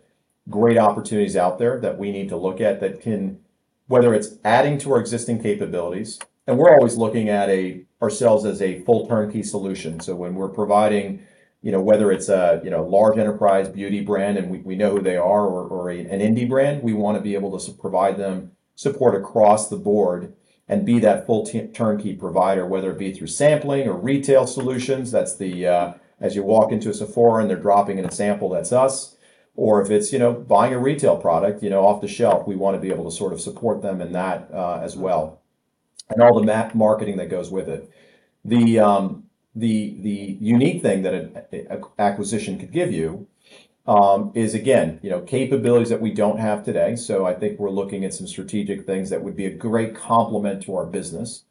great 0.49 0.77
opportunities 0.77 1.37
out 1.37 1.59
there 1.59 1.79
that 1.79 1.97
we 1.97 2.11
need 2.11 2.27
to 2.27 2.35
look 2.35 2.59
at 2.59 2.81
that 2.81 2.99
can, 2.99 3.39
whether 3.87 4.13
it's 4.13 4.35
adding 4.43 4.77
to 4.79 4.91
our 4.91 4.99
existing 4.99 5.41
capabilities, 5.41 6.19
and 6.45 6.57
we're 6.57 6.73
always 6.75 6.97
looking 6.97 7.29
at 7.29 7.47
a 7.47 7.85
ourselves 8.01 8.43
as 8.43 8.61
a 8.61 8.81
full 8.81 9.07
turnkey 9.07 9.41
solution. 9.41 10.01
So 10.01 10.13
when 10.13 10.35
we're 10.35 10.49
providing, 10.49 11.25
you 11.61 11.71
know, 11.71 11.79
whether 11.79 12.11
it's 12.11 12.27
a 12.27 12.59
you 12.65 12.71
know 12.71 12.83
large 12.83 13.17
enterprise 13.17 13.69
beauty 13.69 14.01
brand 14.01 14.37
and 14.37 14.51
we, 14.51 14.57
we 14.57 14.75
know 14.75 14.91
who 14.91 15.01
they 15.01 15.15
are, 15.15 15.45
or, 15.47 15.69
or 15.69 15.89
a, 15.89 16.01
an 16.01 16.19
indie 16.19 16.49
brand, 16.49 16.83
we 16.83 16.91
want 16.91 17.17
to 17.17 17.21
be 17.21 17.33
able 17.33 17.57
to 17.57 17.71
provide 17.71 18.17
them 18.17 18.51
support 18.75 19.15
across 19.15 19.69
the 19.69 19.77
board 19.77 20.33
and 20.67 20.85
be 20.85 20.99
that 20.99 21.25
full 21.25 21.45
turnkey 21.45 22.15
provider, 22.15 22.65
whether 22.65 22.91
it 22.91 22.97
be 22.97 23.13
through 23.13 23.27
sampling 23.27 23.87
or 23.87 23.93
retail 23.93 24.47
solutions. 24.47 25.11
That's 25.11 25.35
the 25.35 25.67
uh, 25.67 25.93
as 26.19 26.35
you 26.35 26.43
walk 26.43 26.71
into 26.71 26.89
a 26.89 26.93
Sephora 26.93 27.41
and 27.41 27.49
they're 27.49 27.57
dropping 27.57 27.97
in 27.97 28.05
a 28.05 28.11
sample, 28.11 28.49
that's 28.49 28.71
us. 28.71 29.15
Or 29.55 29.81
if 29.81 29.89
it's 29.89 30.11
you 30.11 30.19
know 30.19 30.33
buying 30.33 30.73
a 30.73 30.79
retail 30.79 31.17
product, 31.17 31.63
you 31.63 31.69
know 31.69 31.85
off 31.85 32.01
the 32.01 32.07
shelf, 32.07 32.47
we 32.47 32.55
want 32.55 32.75
to 32.75 32.81
be 32.81 32.91
able 32.91 33.09
to 33.09 33.15
sort 33.15 33.31
of 33.31 33.39
support 33.39 33.81
them 33.81 34.01
in 34.01 34.11
that 34.11 34.49
uh, 34.53 34.81
as 34.83 34.97
well, 34.97 35.41
and 36.09 36.21
all 36.21 36.37
the 36.37 36.45
ma- 36.45 36.71
marketing 36.73 37.17
that 37.17 37.29
goes 37.29 37.49
with 37.49 37.69
it. 37.69 37.89
The 38.43 38.79
um, 38.79 39.23
the 39.55 39.95
the 40.01 40.37
unique 40.41 40.81
thing 40.81 41.03
that 41.03 41.13
an 41.13 41.67
acquisition 41.97 42.59
could 42.59 42.73
give 42.73 42.91
you 42.91 43.27
um, 43.87 44.31
is 44.33 44.53
again, 44.53 44.99
you 45.03 45.09
know, 45.09 45.21
capabilities 45.21 45.89
that 45.89 46.01
we 46.01 46.11
don't 46.11 46.39
have 46.39 46.63
today. 46.63 46.95
So 46.95 47.25
I 47.25 47.33
think 47.33 47.59
we're 47.59 47.69
looking 47.69 48.03
at 48.03 48.13
some 48.13 48.27
strategic 48.27 48.85
things 48.85 49.09
that 49.09 49.23
would 49.23 49.35
be 49.35 49.45
a 49.45 49.51
great 49.53 49.95
complement 49.95 50.63
to 50.63 50.75
our 50.75 50.85
business, 50.85 51.43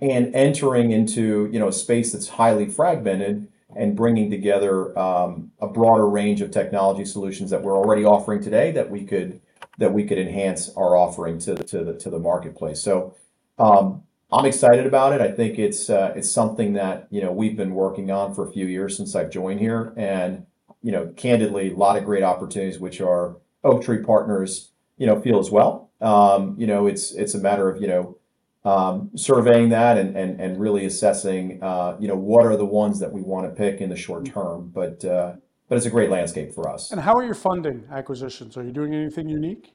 and 0.00 0.34
entering 0.34 0.92
into 0.92 1.48
you 1.52 1.58
know 1.58 1.68
a 1.68 1.72
space 1.72 2.12
that's 2.12 2.28
highly 2.28 2.66
fragmented 2.66 3.48
and 3.76 3.96
bringing 3.96 4.30
together 4.30 4.96
um, 4.98 5.50
a 5.60 5.66
broader 5.66 6.08
range 6.08 6.40
of 6.40 6.50
technology 6.50 7.04
solutions 7.04 7.50
that 7.50 7.62
we're 7.62 7.76
already 7.76 8.04
offering 8.04 8.42
today 8.42 8.70
that 8.72 8.90
we 8.90 9.04
could 9.04 9.40
that 9.78 9.92
we 9.92 10.04
could 10.04 10.18
enhance 10.18 10.70
our 10.76 10.96
offering 10.96 11.38
to 11.40 11.54
to 11.54 11.84
the 11.84 11.94
to 11.94 12.10
the 12.10 12.18
marketplace. 12.18 12.82
So. 12.82 13.14
Um, 13.58 14.02
I'm 14.32 14.46
excited 14.46 14.84
about 14.84 15.12
it. 15.12 15.20
I 15.20 15.30
think 15.30 15.60
it's 15.60 15.88
uh, 15.88 16.12
it's 16.16 16.28
something 16.28 16.72
that 16.72 17.06
you 17.10 17.22
know 17.22 17.30
we've 17.30 17.56
been 17.56 17.72
working 17.72 18.10
on 18.10 18.34
for 18.34 18.48
a 18.48 18.50
few 18.50 18.66
years 18.66 18.96
since 18.96 19.14
I've 19.14 19.30
joined 19.30 19.60
here, 19.60 19.92
and 19.96 20.46
you 20.84 20.92
know, 20.92 21.06
candidly, 21.16 21.72
a 21.72 21.76
lot 21.76 21.96
of 21.96 22.04
great 22.04 22.22
opportunities, 22.22 22.78
which 22.78 23.00
our 23.00 23.38
Oaktree 23.64 24.04
partners, 24.04 24.70
you 24.98 25.06
know, 25.06 25.18
feel 25.18 25.38
as 25.38 25.50
well. 25.50 25.90
Um, 26.02 26.54
you 26.58 26.66
know, 26.66 26.86
it's 26.86 27.12
it's 27.12 27.34
a 27.34 27.38
matter 27.38 27.70
of 27.70 27.80
you 27.80 27.88
know 27.88 28.18
um, 28.66 29.10
surveying 29.16 29.70
that 29.70 29.96
and 29.96 30.14
and 30.14 30.38
and 30.38 30.60
really 30.60 30.84
assessing, 30.84 31.58
uh, 31.62 31.96
you 31.98 32.06
know, 32.06 32.16
what 32.16 32.44
are 32.44 32.58
the 32.58 32.66
ones 32.66 33.00
that 33.00 33.10
we 33.10 33.22
want 33.22 33.48
to 33.48 33.54
pick 33.54 33.80
in 33.80 33.88
the 33.88 33.96
short 33.96 34.26
term. 34.26 34.70
But 34.74 35.02
uh, 35.06 35.36
but 35.70 35.76
it's 35.76 35.86
a 35.86 35.90
great 35.90 36.10
landscape 36.10 36.52
for 36.52 36.68
us. 36.68 36.92
And 36.92 37.00
how 37.00 37.14
are 37.14 37.24
you 37.24 37.32
funding 37.32 37.86
acquisitions? 37.90 38.58
Are 38.58 38.62
you 38.62 38.70
doing 38.70 38.94
anything 38.94 39.30
unique? 39.30 39.72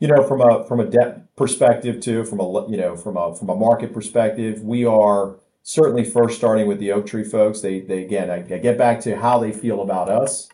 You 0.00 0.08
know, 0.08 0.26
from 0.26 0.40
a 0.40 0.66
from 0.66 0.80
a 0.80 0.86
debt 0.86 1.36
perspective 1.36 2.00
too, 2.00 2.24
from 2.24 2.40
a 2.40 2.70
you 2.70 2.78
know 2.78 2.96
from 2.96 3.18
a 3.18 3.36
from 3.36 3.50
a 3.50 3.54
market 3.54 3.92
perspective, 3.92 4.62
we 4.62 4.86
are 4.86 5.36
certainly 5.62 6.04
first 6.04 6.36
starting 6.36 6.66
with 6.66 6.78
the 6.78 6.92
Oaktree 6.92 7.24
folks. 7.24 7.60
They, 7.60 7.80
they 7.80 8.04
again, 8.04 8.30
I, 8.30 8.38
I 8.38 8.58
get 8.58 8.78
back 8.78 9.00
to 9.00 9.16
how 9.16 9.38
they 9.38 9.52
feel 9.52 9.82
about 9.82 10.08
us. 10.08 10.48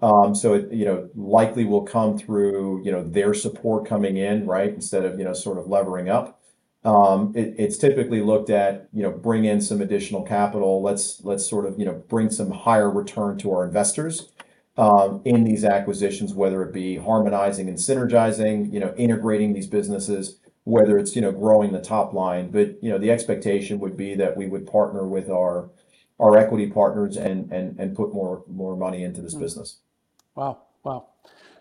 Um, 0.00 0.34
so 0.34 0.54
it, 0.54 0.72
you 0.72 0.84
know, 0.84 1.08
likely 1.16 1.64
will 1.64 1.82
come 1.82 2.18
through, 2.18 2.84
you 2.84 2.92
know, 2.92 3.02
their 3.02 3.34
support 3.34 3.86
coming 3.86 4.16
in, 4.16 4.46
right? 4.46 4.72
Instead 4.72 5.04
of, 5.04 5.18
you 5.18 5.24
know, 5.24 5.32
sort 5.32 5.58
of 5.58 5.66
levering 5.66 6.08
up. 6.08 6.40
Um, 6.84 7.32
it, 7.34 7.54
it's 7.58 7.76
typically 7.76 8.20
looked 8.20 8.50
at, 8.50 8.88
you 8.92 9.02
know, 9.02 9.10
bring 9.10 9.44
in 9.44 9.60
some 9.60 9.80
additional 9.80 10.22
capital. 10.22 10.82
Let's, 10.82 11.24
let's 11.24 11.44
sort 11.44 11.66
of, 11.66 11.78
you 11.78 11.84
know, 11.84 12.02
bring 12.08 12.30
some 12.30 12.52
higher 12.52 12.90
return 12.90 13.38
to 13.38 13.52
our 13.52 13.64
investors. 13.64 14.30
Um, 14.76 15.22
in 15.24 15.42
these 15.42 15.64
acquisitions, 15.64 16.34
whether 16.34 16.62
it 16.62 16.72
be 16.72 16.98
harmonizing 16.98 17.68
and 17.68 17.76
synergizing, 17.76 18.72
you 18.72 18.78
know, 18.78 18.94
integrating 18.96 19.52
these 19.52 19.66
businesses, 19.66 20.38
whether 20.68 20.98
it's, 20.98 21.16
you 21.16 21.22
know, 21.22 21.32
growing 21.32 21.72
the 21.72 21.80
top 21.80 22.12
line. 22.12 22.50
But, 22.50 22.82
you 22.82 22.90
know, 22.90 22.98
the 22.98 23.10
expectation 23.10 23.80
would 23.80 23.96
be 23.96 24.14
that 24.16 24.36
we 24.36 24.46
would 24.46 24.66
partner 24.66 25.08
with 25.08 25.30
our 25.30 25.70
our 26.20 26.36
equity 26.36 26.68
partners 26.68 27.16
and 27.16 27.50
and 27.52 27.78
and 27.80 27.96
put 27.96 28.12
more 28.12 28.44
more 28.48 28.76
money 28.76 29.04
into 29.04 29.22
this 29.22 29.34
business. 29.34 29.80
Wow, 30.34 30.58
wow. 30.84 31.06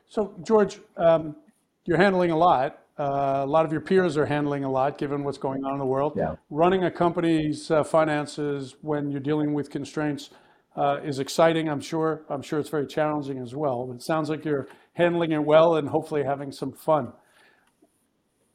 So, 0.10 0.34
George, 0.43 0.80
um, 0.98 1.36
you're 1.86 1.98
handling 1.98 2.32
a 2.32 2.38
lot. 2.38 2.80
Uh, 3.00 3.43
a 3.46 3.46
lot 3.46 3.63
of 3.65 3.72
your 3.72 3.82
peers 3.82 4.17
are 4.17 4.26
handling 4.26 4.63
a 4.63 4.72
lot, 4.72 4.98
given 4.98 5.24
what's 5.24 5.38
going 5.38 5.63
on 5.63 5.74
in 5.74 5.80
the 5.80 5.86
world. 5.86 6.13
Yeah. 6.15 6.36
Running 6.50 6.84
a 6.84 6.91
company's 6.91 7.70
uh, 7.70 7.84
finances 7.84 8.76
when 8.82 9.12
you're 9.12 9.22
dealing 9.22 9.54
with 9.54 9.70
constraints 9.70 10.32
uh, 10.76 10.98
is 11.06 11.20
exciting. 11.20 11.70
I'm 11.70 11.80
sure. 11.80 12.26
I'm 12.30 12.41
sure 12.41 12.60
it's 12.60 12.70
very 12.70 12.88
challenging 12.88 13.39
as 13.39 13.54
well. 13.56 13.91
It 13.96 14.02
sounds 14.02 14.30
like 14.30 14.43
you're 14.43 14.67
handling 14.93 15.32
it 15.32 15.43
well 15.46 15.76
and 15.76 15.88
hopefully 15.88 16.24
having 16.28 16.52
some 16.52 16.74
fun. 16.74 17.13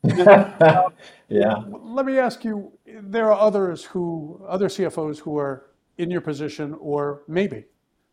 yeah. 1.28 1.62
Let 1.68 2.06
me 2.06 2.18
ask 2.18 2.44
you: 2.44 2.72
There 2.86 3.32
are 3.32 3.38
others 3.38 3.84
who, 3.84 4.44
other 4.48 4.68
CFOs 4.68 5.18
who 5.18 5.38
are 5.38 5.66
in 5.98 6.10
your 6.10 6.20
position, 6.20 6.76
or 6.80 7.22
maybe. 7.28 7.64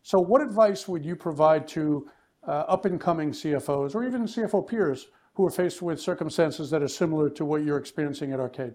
So, 0.02 0.20
what 0.20 0.40
advice 0.40 0.86
would 0.86 1.04
you 1.04 1.16
provide 1.16 1.66
to 1.68 2.08
uh, 2.46 2.64
up 2.68 2.84
and 2.84 3.00
coming 3.00 3.32
CFOs, 3.32 3.94
or 3.94 4.04
even 4.04 4.22
CFO 4.22 4.66
peers 4.66 5.08
who 5.34 5.46
are 5.46 5.50
faced 5.50 5.82
with 5.82 6.00
circumstances 6.00 6.70
that 6.70 6.82
are 6.82 6.88
similar 6.88 7.28
to 7.30 7.44
what 7.44 7.64
you're 7.64 7.78
experiencing 7.78 8.32
at 8.32 8.40
Arcade? 8.40 8.74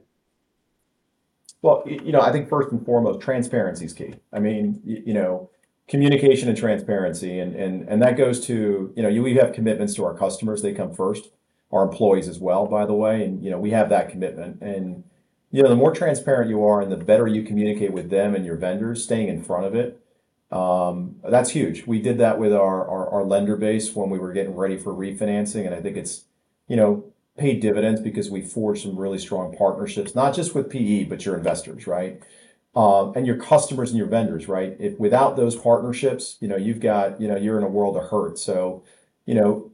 Well, 1.61 1.83
you 1.85 2.11
know, 2.11 2.21
I 2.21 2.31
think 2.31 2.49
first 2.49 2.71
and 2.71 2.85
foremost, 2.85 3.21
transparency 3.21 3.85
is 3.85 3.93
key. 3.93 4.15
I 4.31 4.39
mean, 4.39 4.81
you 4.83 5.13
know, 5.13 5.49
communication 5.87 6.49
and 6.49 6.57
transparency, 6.57 7.39
and 7.39 7.55
and 7.55 7.87
and 7.87 8.01
that 8.01 8.17
goes 8.17 8.45
to 8.47 8.93
you 8.95 9.03
know, 9.03 9.09
you 9.09 9.23
we 9.23 9.35
have 9.35 9.53
commitments 9.53 9.93
to 9.95 10.05
our 10.05 10.15
customers; 10.17 10.61
they 10.61 10.73
come 10.73 10.93
first. 10.93 11.29
Our 11.71 11.83
employees 11.83 12.27
as 12.27 12.39
well, 12.39 12.67
by 12.67 12.85
the 12.85 12.93
way, 12.93 13.23
and 13.23 13.43
you 13.43 13.49
know, 13.49 13.59
we 13.59 13.71
have 13.71 13.89
that 13.89 14.09
commitment. 14.09 14.61
And 14.61 15.03
you 15.51 15.63
know, 15.63 15.69
the 15.69 15.75
more 15.75 15.93
transparent 15.93 16.49
you 16.49 16.63
are, 16.63 16.81
and 16.81 16.91
the 16.91 16.97
better 16.97 17.27
you 17.27 17.43
communicate 17.43 17.91
with 17.91 18.09
them 18.09 18.35
and 18.35 18.45
your 18.45 18.55
vendors, 18.55 19.03
staying 19.03 19.29
in 19.29 19.43
front 19.43 19.65
of 19.65 19.75
it, 19.75 19.99
um, 20.51 21.15
that's 21.23 21.49
huge. 21.49 21.85
We 21.85 22.01
did 22.01 22.17
that 22.19 22.39
with 22.39 22.53
our, 22.53 22.87
our 22.87 23.09
our 23.09 23.23
lender 23.23 23.55
base 23.55 23.95
when 23.95 24.09
we 24.09 24.19
were 24.19 24.31
getting 24.31 24.55
ready 24.55 24.77
for 24.77 24.93
refinancing, 24.93 25.65
and 25.65 25.73
I 25.73 25.81
think 25.81 25.97
it's 25.97 26.25
you 26.67 26.75
know 26.75 27.03
paid 27.37 27.59
dividends 27.59 28.01
because 28.01 28.29
we 28.29 28.41
forged 28.41 28.83
some 28.83 28.97
really 28.97 29.17
strong 29.17 29.55
partnerships, 29.55 30.15
not 30.15 30.33
just 30.33 30.55
with 30.55 30.69
PE, 30.69 31.05
but 31.05 31.25
your 31.25 31.35
investors, 31.35 31.87
right? 31.87 32.21
Um, 32.75 33.13
and 33.15 33.25
your 33.25 33.37
customers 33.37 33.91
and 33.91 33.97
your 33.97 34.07
vendors, 34.07 34.47
right? 34.47 34.75
If 34.79 34.97
without 34.99 35.35
those 35.35 35.55
partnerships, 35.55 36.37
you 36.39 36.47
know, 36.47 36.55
you've 36.55 36.79
got, 36.79 37.19
you 37.19 37.27
know, 37.27 37.35
you're 37.35 37.57
in 37.57 37.63
a 37.63 37.69
world 37.69 37.97
of 37.97 38.09
hurt. 38.09 38.37
So, 38.37 38.83
you 39.25 39.33
know, 39.33 39.71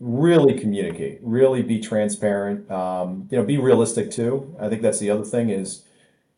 really 0.00 0.58
communicate, 0.58 1.18
really 1.22 1.62
be 1.62 1.80
transparent, 1.80 2.70
um, 2.70 3.28
you 3.30 3.38
know, 3.38 3.44
be 3.44 3.58
realistic 3.58 4.10
too. 4.10 4.54
I 4.60 4.68
think 4.68 4.82
that's 4.82 5.00
the 5.00 5.10
other 5.10 5.24
thing 5.24 5.50
is, 5.50 5.84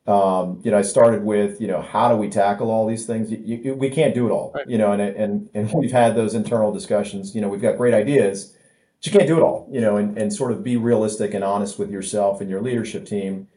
um, 0.07 0.61
you 0.63 0.71
know, 0.71 0.79
I 0.79 0.83
started 0.83 1.25
with, 1.25 1.61
you 1.61 1.67
know, 1.67 1.83
how 1.83 2.11
do 2.11 2.17
we 2.17 2.31
tackle 2.31 2.71
all 2.71 2.87
these 2.87 3.07
things? 3.07 3.31
You, 3.31 3.39
you, 3.39 3.75
we 3.75 3.91
can't 3.91 4.15
do 4.15 4.27
it 4.27 4.31
all, 4.31 4.53
right. 4.55 4.69
you 4.69 4.79
know, 4.79 4.93
and, 4.93 5.03
and, 5.03 5.51
and 5.53 5.73
we've 5.75 5.93
had 5.93 6.15
those 6.15 6.35
internal 6.35 6.73
discussions, 6.73 7.35
you 7.35 7.41
know, 7.41 7.49
we've 7.49 7.61
got 7.61 7.77
great 7.77 7.93
ideas, 7.93 8.55
but 8.99 9.07
you 9.07 9.13
can't 9.13 9.29
do 9.29 9.37
it 9.37 9.43
all, 9.43 9.69
you 9.71 9.81
know, 9.81 9.97
and, 9.97 10.17
and 10.17 10.33
sort 10.33 10.53
of 10.53 10.65
be 10.65 10.77
realistic 10.77 11.35
and 11.35 11.45
honest 11.45 11.79
with 11.79 11.91
yourself 11.91 12.41
and 12.41 12.49
your 12.49 12.63
leadership 12.63 13.05
team 13.05 13.49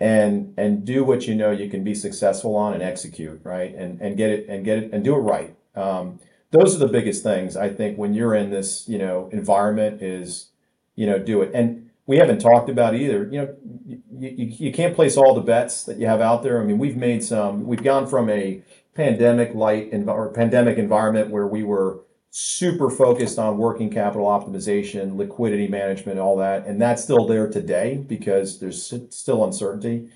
and 0.00 0.52
and 0.56 0.84
do 0.84 1.04
what 1.04 1.26
you 1.26 1.34
know 1.34 1.50
you 1.50 1.70
can 1.70 1.84
be 1.84 1.94
successful 1.94 2.56
on 2.56 2.74
and 2.74 2.82
execute, 2.82 3.40
right? 3.44 3.74
And 3.74 4.00
and 4.00 4.16
get 4.16 4.30
it 4.30 4.48
and 4.48 4.64
get 4.64 4.78
it 4.78 4.92
and 4.92 5.04
do 5.04 5.14
it 5.14 5.18
right. 5.18 5.54
Um, 5.74 6.18
those 6.54 6.76
are 6.76 6.78
the 6.78 6.88
biggest 6.88 7.24
things 7.24 7.56
I 7.56 7.68
think 7.68 7.98
when 7.98 8.14
you're 8.14 8.34
in 8.34 8.50
this, 8.50 8.88
you 8.88 8.96
know, 8.96 9.28
environment 9.32 10.00
is, 10.00 10.50
you 10.94 11.04
know, 11.04 11.18
do 11.18 11.42
it. 11.42 11.50
And 11.52 11.90
we 12.06 12.18
haven't 12.18 12.38
talked 12.38 12.70
about 12.70 12.94
either. 12.94 13.28
You 13.30 13.40
know, 13.40 13.56
you, 13.84 14.02
you, 14.18 14.46
you 14.66 14.72
can't 14.72 14.94
place 14.94 15.16
all 15.16 15.34
the 15.34 15.40
bets 15.40 15.82
that 15.84 15.98
you 15.98 16.06
have 16.06 16.20
out 16.20 16.44
there. 16.44 16.62
I 16.62 16.64
mean, 16.64 16.78
we've 16.78 16.96
made 16.96 17.24
some. 17.24 17.66
We've 17.66 17.82
gone 17.82 18.06
from 18.06 18.30
a 18.30 18.62
pandemic 18.94 19.52
light 19.54 19.90
or 20.06 20.28
pandemic 20.32 20.78
environment 20.78 21.30
where 21.30 21.48
we 21.48 21.64
were 21.64 22.02
super 22.30 22.88
focused 22.88 23.38
on 23.38 23.58
working 23.58 23.90
capital 23.90 24.26
optimization, 24.26 25.16
liquidity 25.16 25.66
management, 25.66 26.20
all 26.20 26.36
that. 26.36 26.66
And 26.66 26.80
that's 26.80 27.02
still 27.02 27.26
there 27.26 27.50
today 27.50 27.96
because 27.96 28.60
there's 28.60 28.94
still 29.10 29.44
uncertainty. 29.44 30.08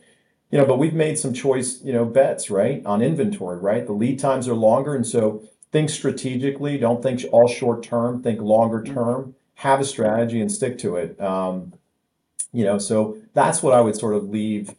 You 0.53 0.59
know, 0.59 0.67
but 0.67 0.79
we've 0.79 0.95
made 0.95 1.19
some 1.19 1.35
choice, 1.35 1.83
you 1.83 1.93
know, 1.93 2.05
bets, 2.05 2.49
right, 2.49 2.81
on 2.87 3.03
inventory, 3.03 3.59
right? 3.59 3.85
The 3.85 3.93
lead 3.93 4.19
times 4.21 4.47
are 4.47 4.55
longer. 4.55 4.95
And 4.95 5.07
so 5.07 5.43
think 5.71 5.91
strategically, 5.91 6.79
don't 6.79 7.03
think 7.03 7.25
all 7.33 7.49
short 7.49 7.83
term, 7.83 8.23
think 8.23 8.41
longer 8.41 8.83
term, 8.83 9.35
have 9.55 9.81
a 9.81 9.85
strategy 9.85 10.41
and 10.41 10.51
stick 10.51 10.79
to 10.79 10.97
it. 10.97 11.21
Um, 11.21 11.75
you 12.53 12.65
know, 12.65 12.79
so 12.79 13.19
that's 13.35 13.63
what 13.63 13.75
I 13.75 13.81
would 13.81 13.97
sort 13.97 14.15
of 14.15 14.29
leave. 14.29 14.75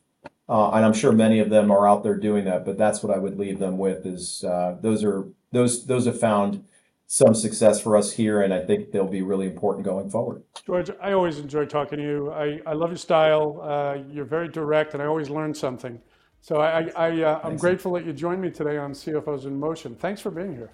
Uh, 0.48 0.72
and 0.72 0.84
I'm 0.84 0.94
sure 0.94 1.12
many 1.12 1.40
of 1.40 1.50
them 1.50 1.70
are 1.70 1.88
out 1.88 2.04
there 2.04 2.18
doing 2.18 2.46
that, 2.46 2.66
but 2.66 2.78
that's 2.78 3.04
what 3.04 3.16
I 3.16 3.20
would 3.20 3.38
leave 3.38 3.60
them 3.60 3.78
with 3.78 4.06
is 4.06 4.44
uh, 4.44 4.78
those 4.82 5.04
are 5.04 5.28
those 5.52 5.86
those 5.86 6.08
have 6.08 6.20
found 6.20 6.66
some 7.06 7.34
success 7.34 7.82
for 7.82 7.98
us 7.98 8.12
here, 8.14 8.42
and 8.42 8.54
I 8.54 8.64
think 8.64 8.92
they'll 8.92 9.08
be 9.08 9.22
really 9.24 9.48
important 9.48 9.86
going 9.86 10.10
forward. 10.10 10.44
George, 10.66 10.92
I 11.02 11.12
always 11.12 11.40
enjoy 11.40 11.66
talking 11.66 11.98
to 11.98 12.04
you. 12.04 12.32
I, 12.32 12.62
I 12.68 12.74
love 12.74 12.92
your 12.92 12.98
style. 12.98 13.60
Uh, 13.64 13.98
you're 14.12 14.26
very 14.26 14.48
direct, 14.48 14.94
and 14.94 15.02
I 15.02 15.08
always 15.08 15.28
learn 15.28 15.54
something. 15.54 16.00
So 16.42 16.58
I, 16.58 16.90
I, 16.96 17.22
uh, 17.22 17.42
I'm 17.44 17.58
grateful 17.58 17.94
that 17.94 18.06
you 18.06 18.14
joined 18.14 18.42
me 18.42 18.52
today 18.52 18.78
on 18.78 18.94
CFOs 18.94 19.46
in 19.46 19.60
Motion. 19.60 19.96
Thanks 19.96 20.22
for 20.22 20.30
being 20.30 20.56
here. 20.56 20.72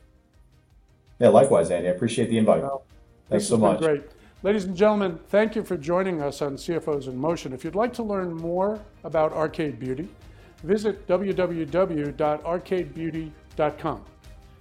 Yeah, 1.20 1.30
likewise, 1.30 1.72
Andy. 1.72 1.88
I 1.88 1.92
appreciate 1.92 2.30
the 2.30 2.38
invite. 2.38 2.62
Well, 2.62 2.84
Thanks 3.30 3.48
so 3.48 3.56
much. 3.58 3.80
Great. 3.80 4.04
Ladies 4.44 4.66
and 4.66 4.76
gentlemen, 4.76 5.18
thank 5.30 5.56
you 5.56 5.64
for 5.64 5.78
joining 5.78 6.22
us 6.22 6.42
on 6.42 6.56
CFOs 6.56 7.08
in 7.08 7.16
Motion. 7.18 7.54
If 7.54 7.64
you'd 7.64 7.74
like 7.74 7.94
to 7.94 8.04
learn 8.04 8.36
more 8.36 8.80
about 9.04 9.34
Arcade 9.34 9.80
Beauty, 9.80 10.08
visit 10.64 11.08
www.arcadebeauty.com. 11.08 14.06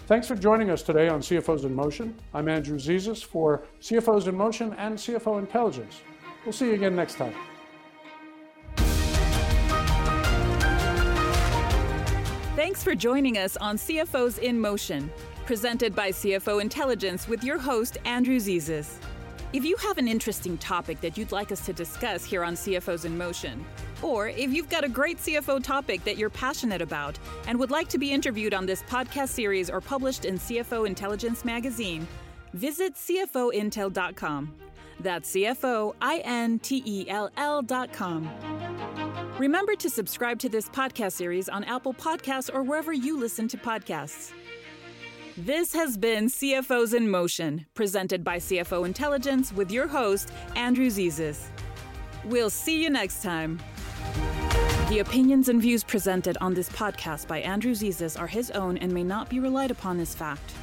Thanks 0.07 0.29
for 0.29 0.37
joining 0.37 0.71
us 0.71 0.83
today 0.83 1.09
on 1.09 1.21
CFOs 1.21 1.65
in 1.65 1.75
Motion. 1.75 2.15
I'm 2.33 2.49
Andrew 2.49 2.79
Zezas 2.79 3.23
for 3.25 3.63
CFOs 3.81 4.27
in 4.27 4.37
Motion 4.37 4.73
and 4.75 4.97
CFO 4.97 5.39
Intelligence. 5.39 6.01
We'll 6.45 6.53
see 6.53 6.67
you 6.67 6.75
again 6.75 6.95
next 6.95 7.17
time. 7.17 7.35
Thanks 12.55 12.85
for 12.85 12.95
joining 12.95 13.39
us 13.39 13.57
on 13.57 13.77
CFOs 13.77 14.39
in 14.39 14.61
Motion, 14.61 15.11
presented 15.45 15.95
by 15.95 16.11
CFO 16.11 16.61
Intelligence 16.61 17.29
with 17.29 17.45
your 17.45 17.59
host, 17.59 17.99
Andrew 18.05 18.39
Zezas. 18.39 18.97
If 19.53 19.65
you 19.65 19.77
have 19.77 19.99
an 19.99 20.09
interesting 20.09 20.59
topic 20.59 21.01
that 21.01 21.17
you'd 21.17 21.31
like 21.31 21.53
us 21.53 21.65
to 21.67 21.73
discuss 21.73 22.25
here 22.25 22.43
on 22.43 22.55
CFOs 22.55 23.05
in 23.05 23.17
Motion, 23.17 23.65
or 24.03 24.29
if 24.29 24.53
you've 24.53 24.69
got 24.69 24.83
a 24.83 24.89
great 24.89 25.19
CFO 25.19 25.63
topic 25.63 26.03
that 26.05 26.19
you're 26.19 26.31
passionate 26.31 26.83
about 26.83 27.19
and 27.47 27.59
would 27.59 27.71
like 27.71 27.89
to 27.89 27.99
be 27.99 28.11
interviewed 28.11 28.53
on 28.53 28.67
this 28.67 28.83
podcast 28.83 29.29
series 29.29 29.71
or 29.71 29.81
published 29.81 30.25
in 30.25 30.39
CFO 30.39 30.87
Intelligence 30.87 31.45
magazine, 31.45 32.09
visit 32.53 32.95
CFOintel.com. 32.95 34.55
That's 35.01 35.31
CFOINTELL.com. 35.33 35.91
Remember 39.39 39.75
to 39.75 39.91
subscribe 39.91 40.39
to 40.39 40.49
this 40.49 40.69
podcast 40.69 41.13
series 41.13 41.49
on 41.49 41.65
Apple 41.65 41.93
Podcasts 41.95 42.49
or 42.53 42.63
wherever 42.63 42.93
you 42.93 43.19
listen 43.19 43.49
to 43.49 43.57
podcasts. 43.57 44.33
This 45.37 45.73
has 45.73 45.97
been 45.97 46.27
CFOs 46.27 46.95
in 46.95 47.11
Motion, 47.11 47.67
presented 47.75 48.23
by 48.23 48.37
CFO 48.37 48.87
Intelligence 48.87 49.53
with 49.53 49.69
your 49.69 49.89
host, 49.89 50.31
Andrew 50.55 50.87
Zezas. 50.87 51.47
We'll 52.25 52.51
see 52.51 52.81
you 52.81 52.89
next 52.89 53.21
time. 53.21 53.61
The 54.89 55.01
opinions 55.01 55.49
and 55.49 55.61
views 55.61 55.83
presented 55.83 56.39
on 56.41 56.55
this 56.55 56.69
podcast 56.69 57.27
by 57.27 57.41
Andrew 57.41 57.73
Zezas 57.73 58.17
are 58.17 58.29
his 58.29 58.53
own 58.53 58.79
and 58.79 58.95
may 58.95 59.03
not 59.03 59.29
be 59.29 59.41
relied 59.41 59.73
upon 59.73 59.99
as 59.99 60.15
fact. 60.15 60.55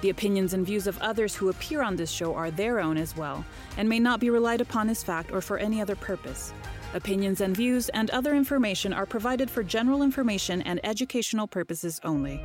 The 0.00 0.10
opinions 0.10 0.54
and 0.54 0.64
views 0.64 0.86
of 0.86 0.96
others 1.02 1.34
who 1.34 1.48
appear 1.48 1.82
on 1.82 1.96
this 1.96 2.12
show 2.12 2.32
are 2.32 2.52
their 2.52 2.78
own 2.78 2.98
as 2.98 3.16
well, 3.16 3.44
and 3.78 3.88
may 3.88 3.98
not 3.98 4.20
be 4.20 4.30
relied 4.30 4.60
upon 4.60 4.88
as 4.90 5.02
fact 5.02 5.32
or 5.32 5.40
for 5.40 5.58
any 5.58 5.82
other 5.82 5.96
purpose. 5.96 6.52
Opinions 6.94 7.40
and 7.40 7.56
views 7.56 7.88
and 7.88 8.10
other 8.10 8.36
information 8.36 8.92
are 8.92 9.06
provided 9.06 9.50
for 9.50 9.64
general 9.64 10.04
information 10.04 10.62
and 10.62 10.78
educational 10.84 11.48
purposes 11.48 12.00
only. 12.04 12.40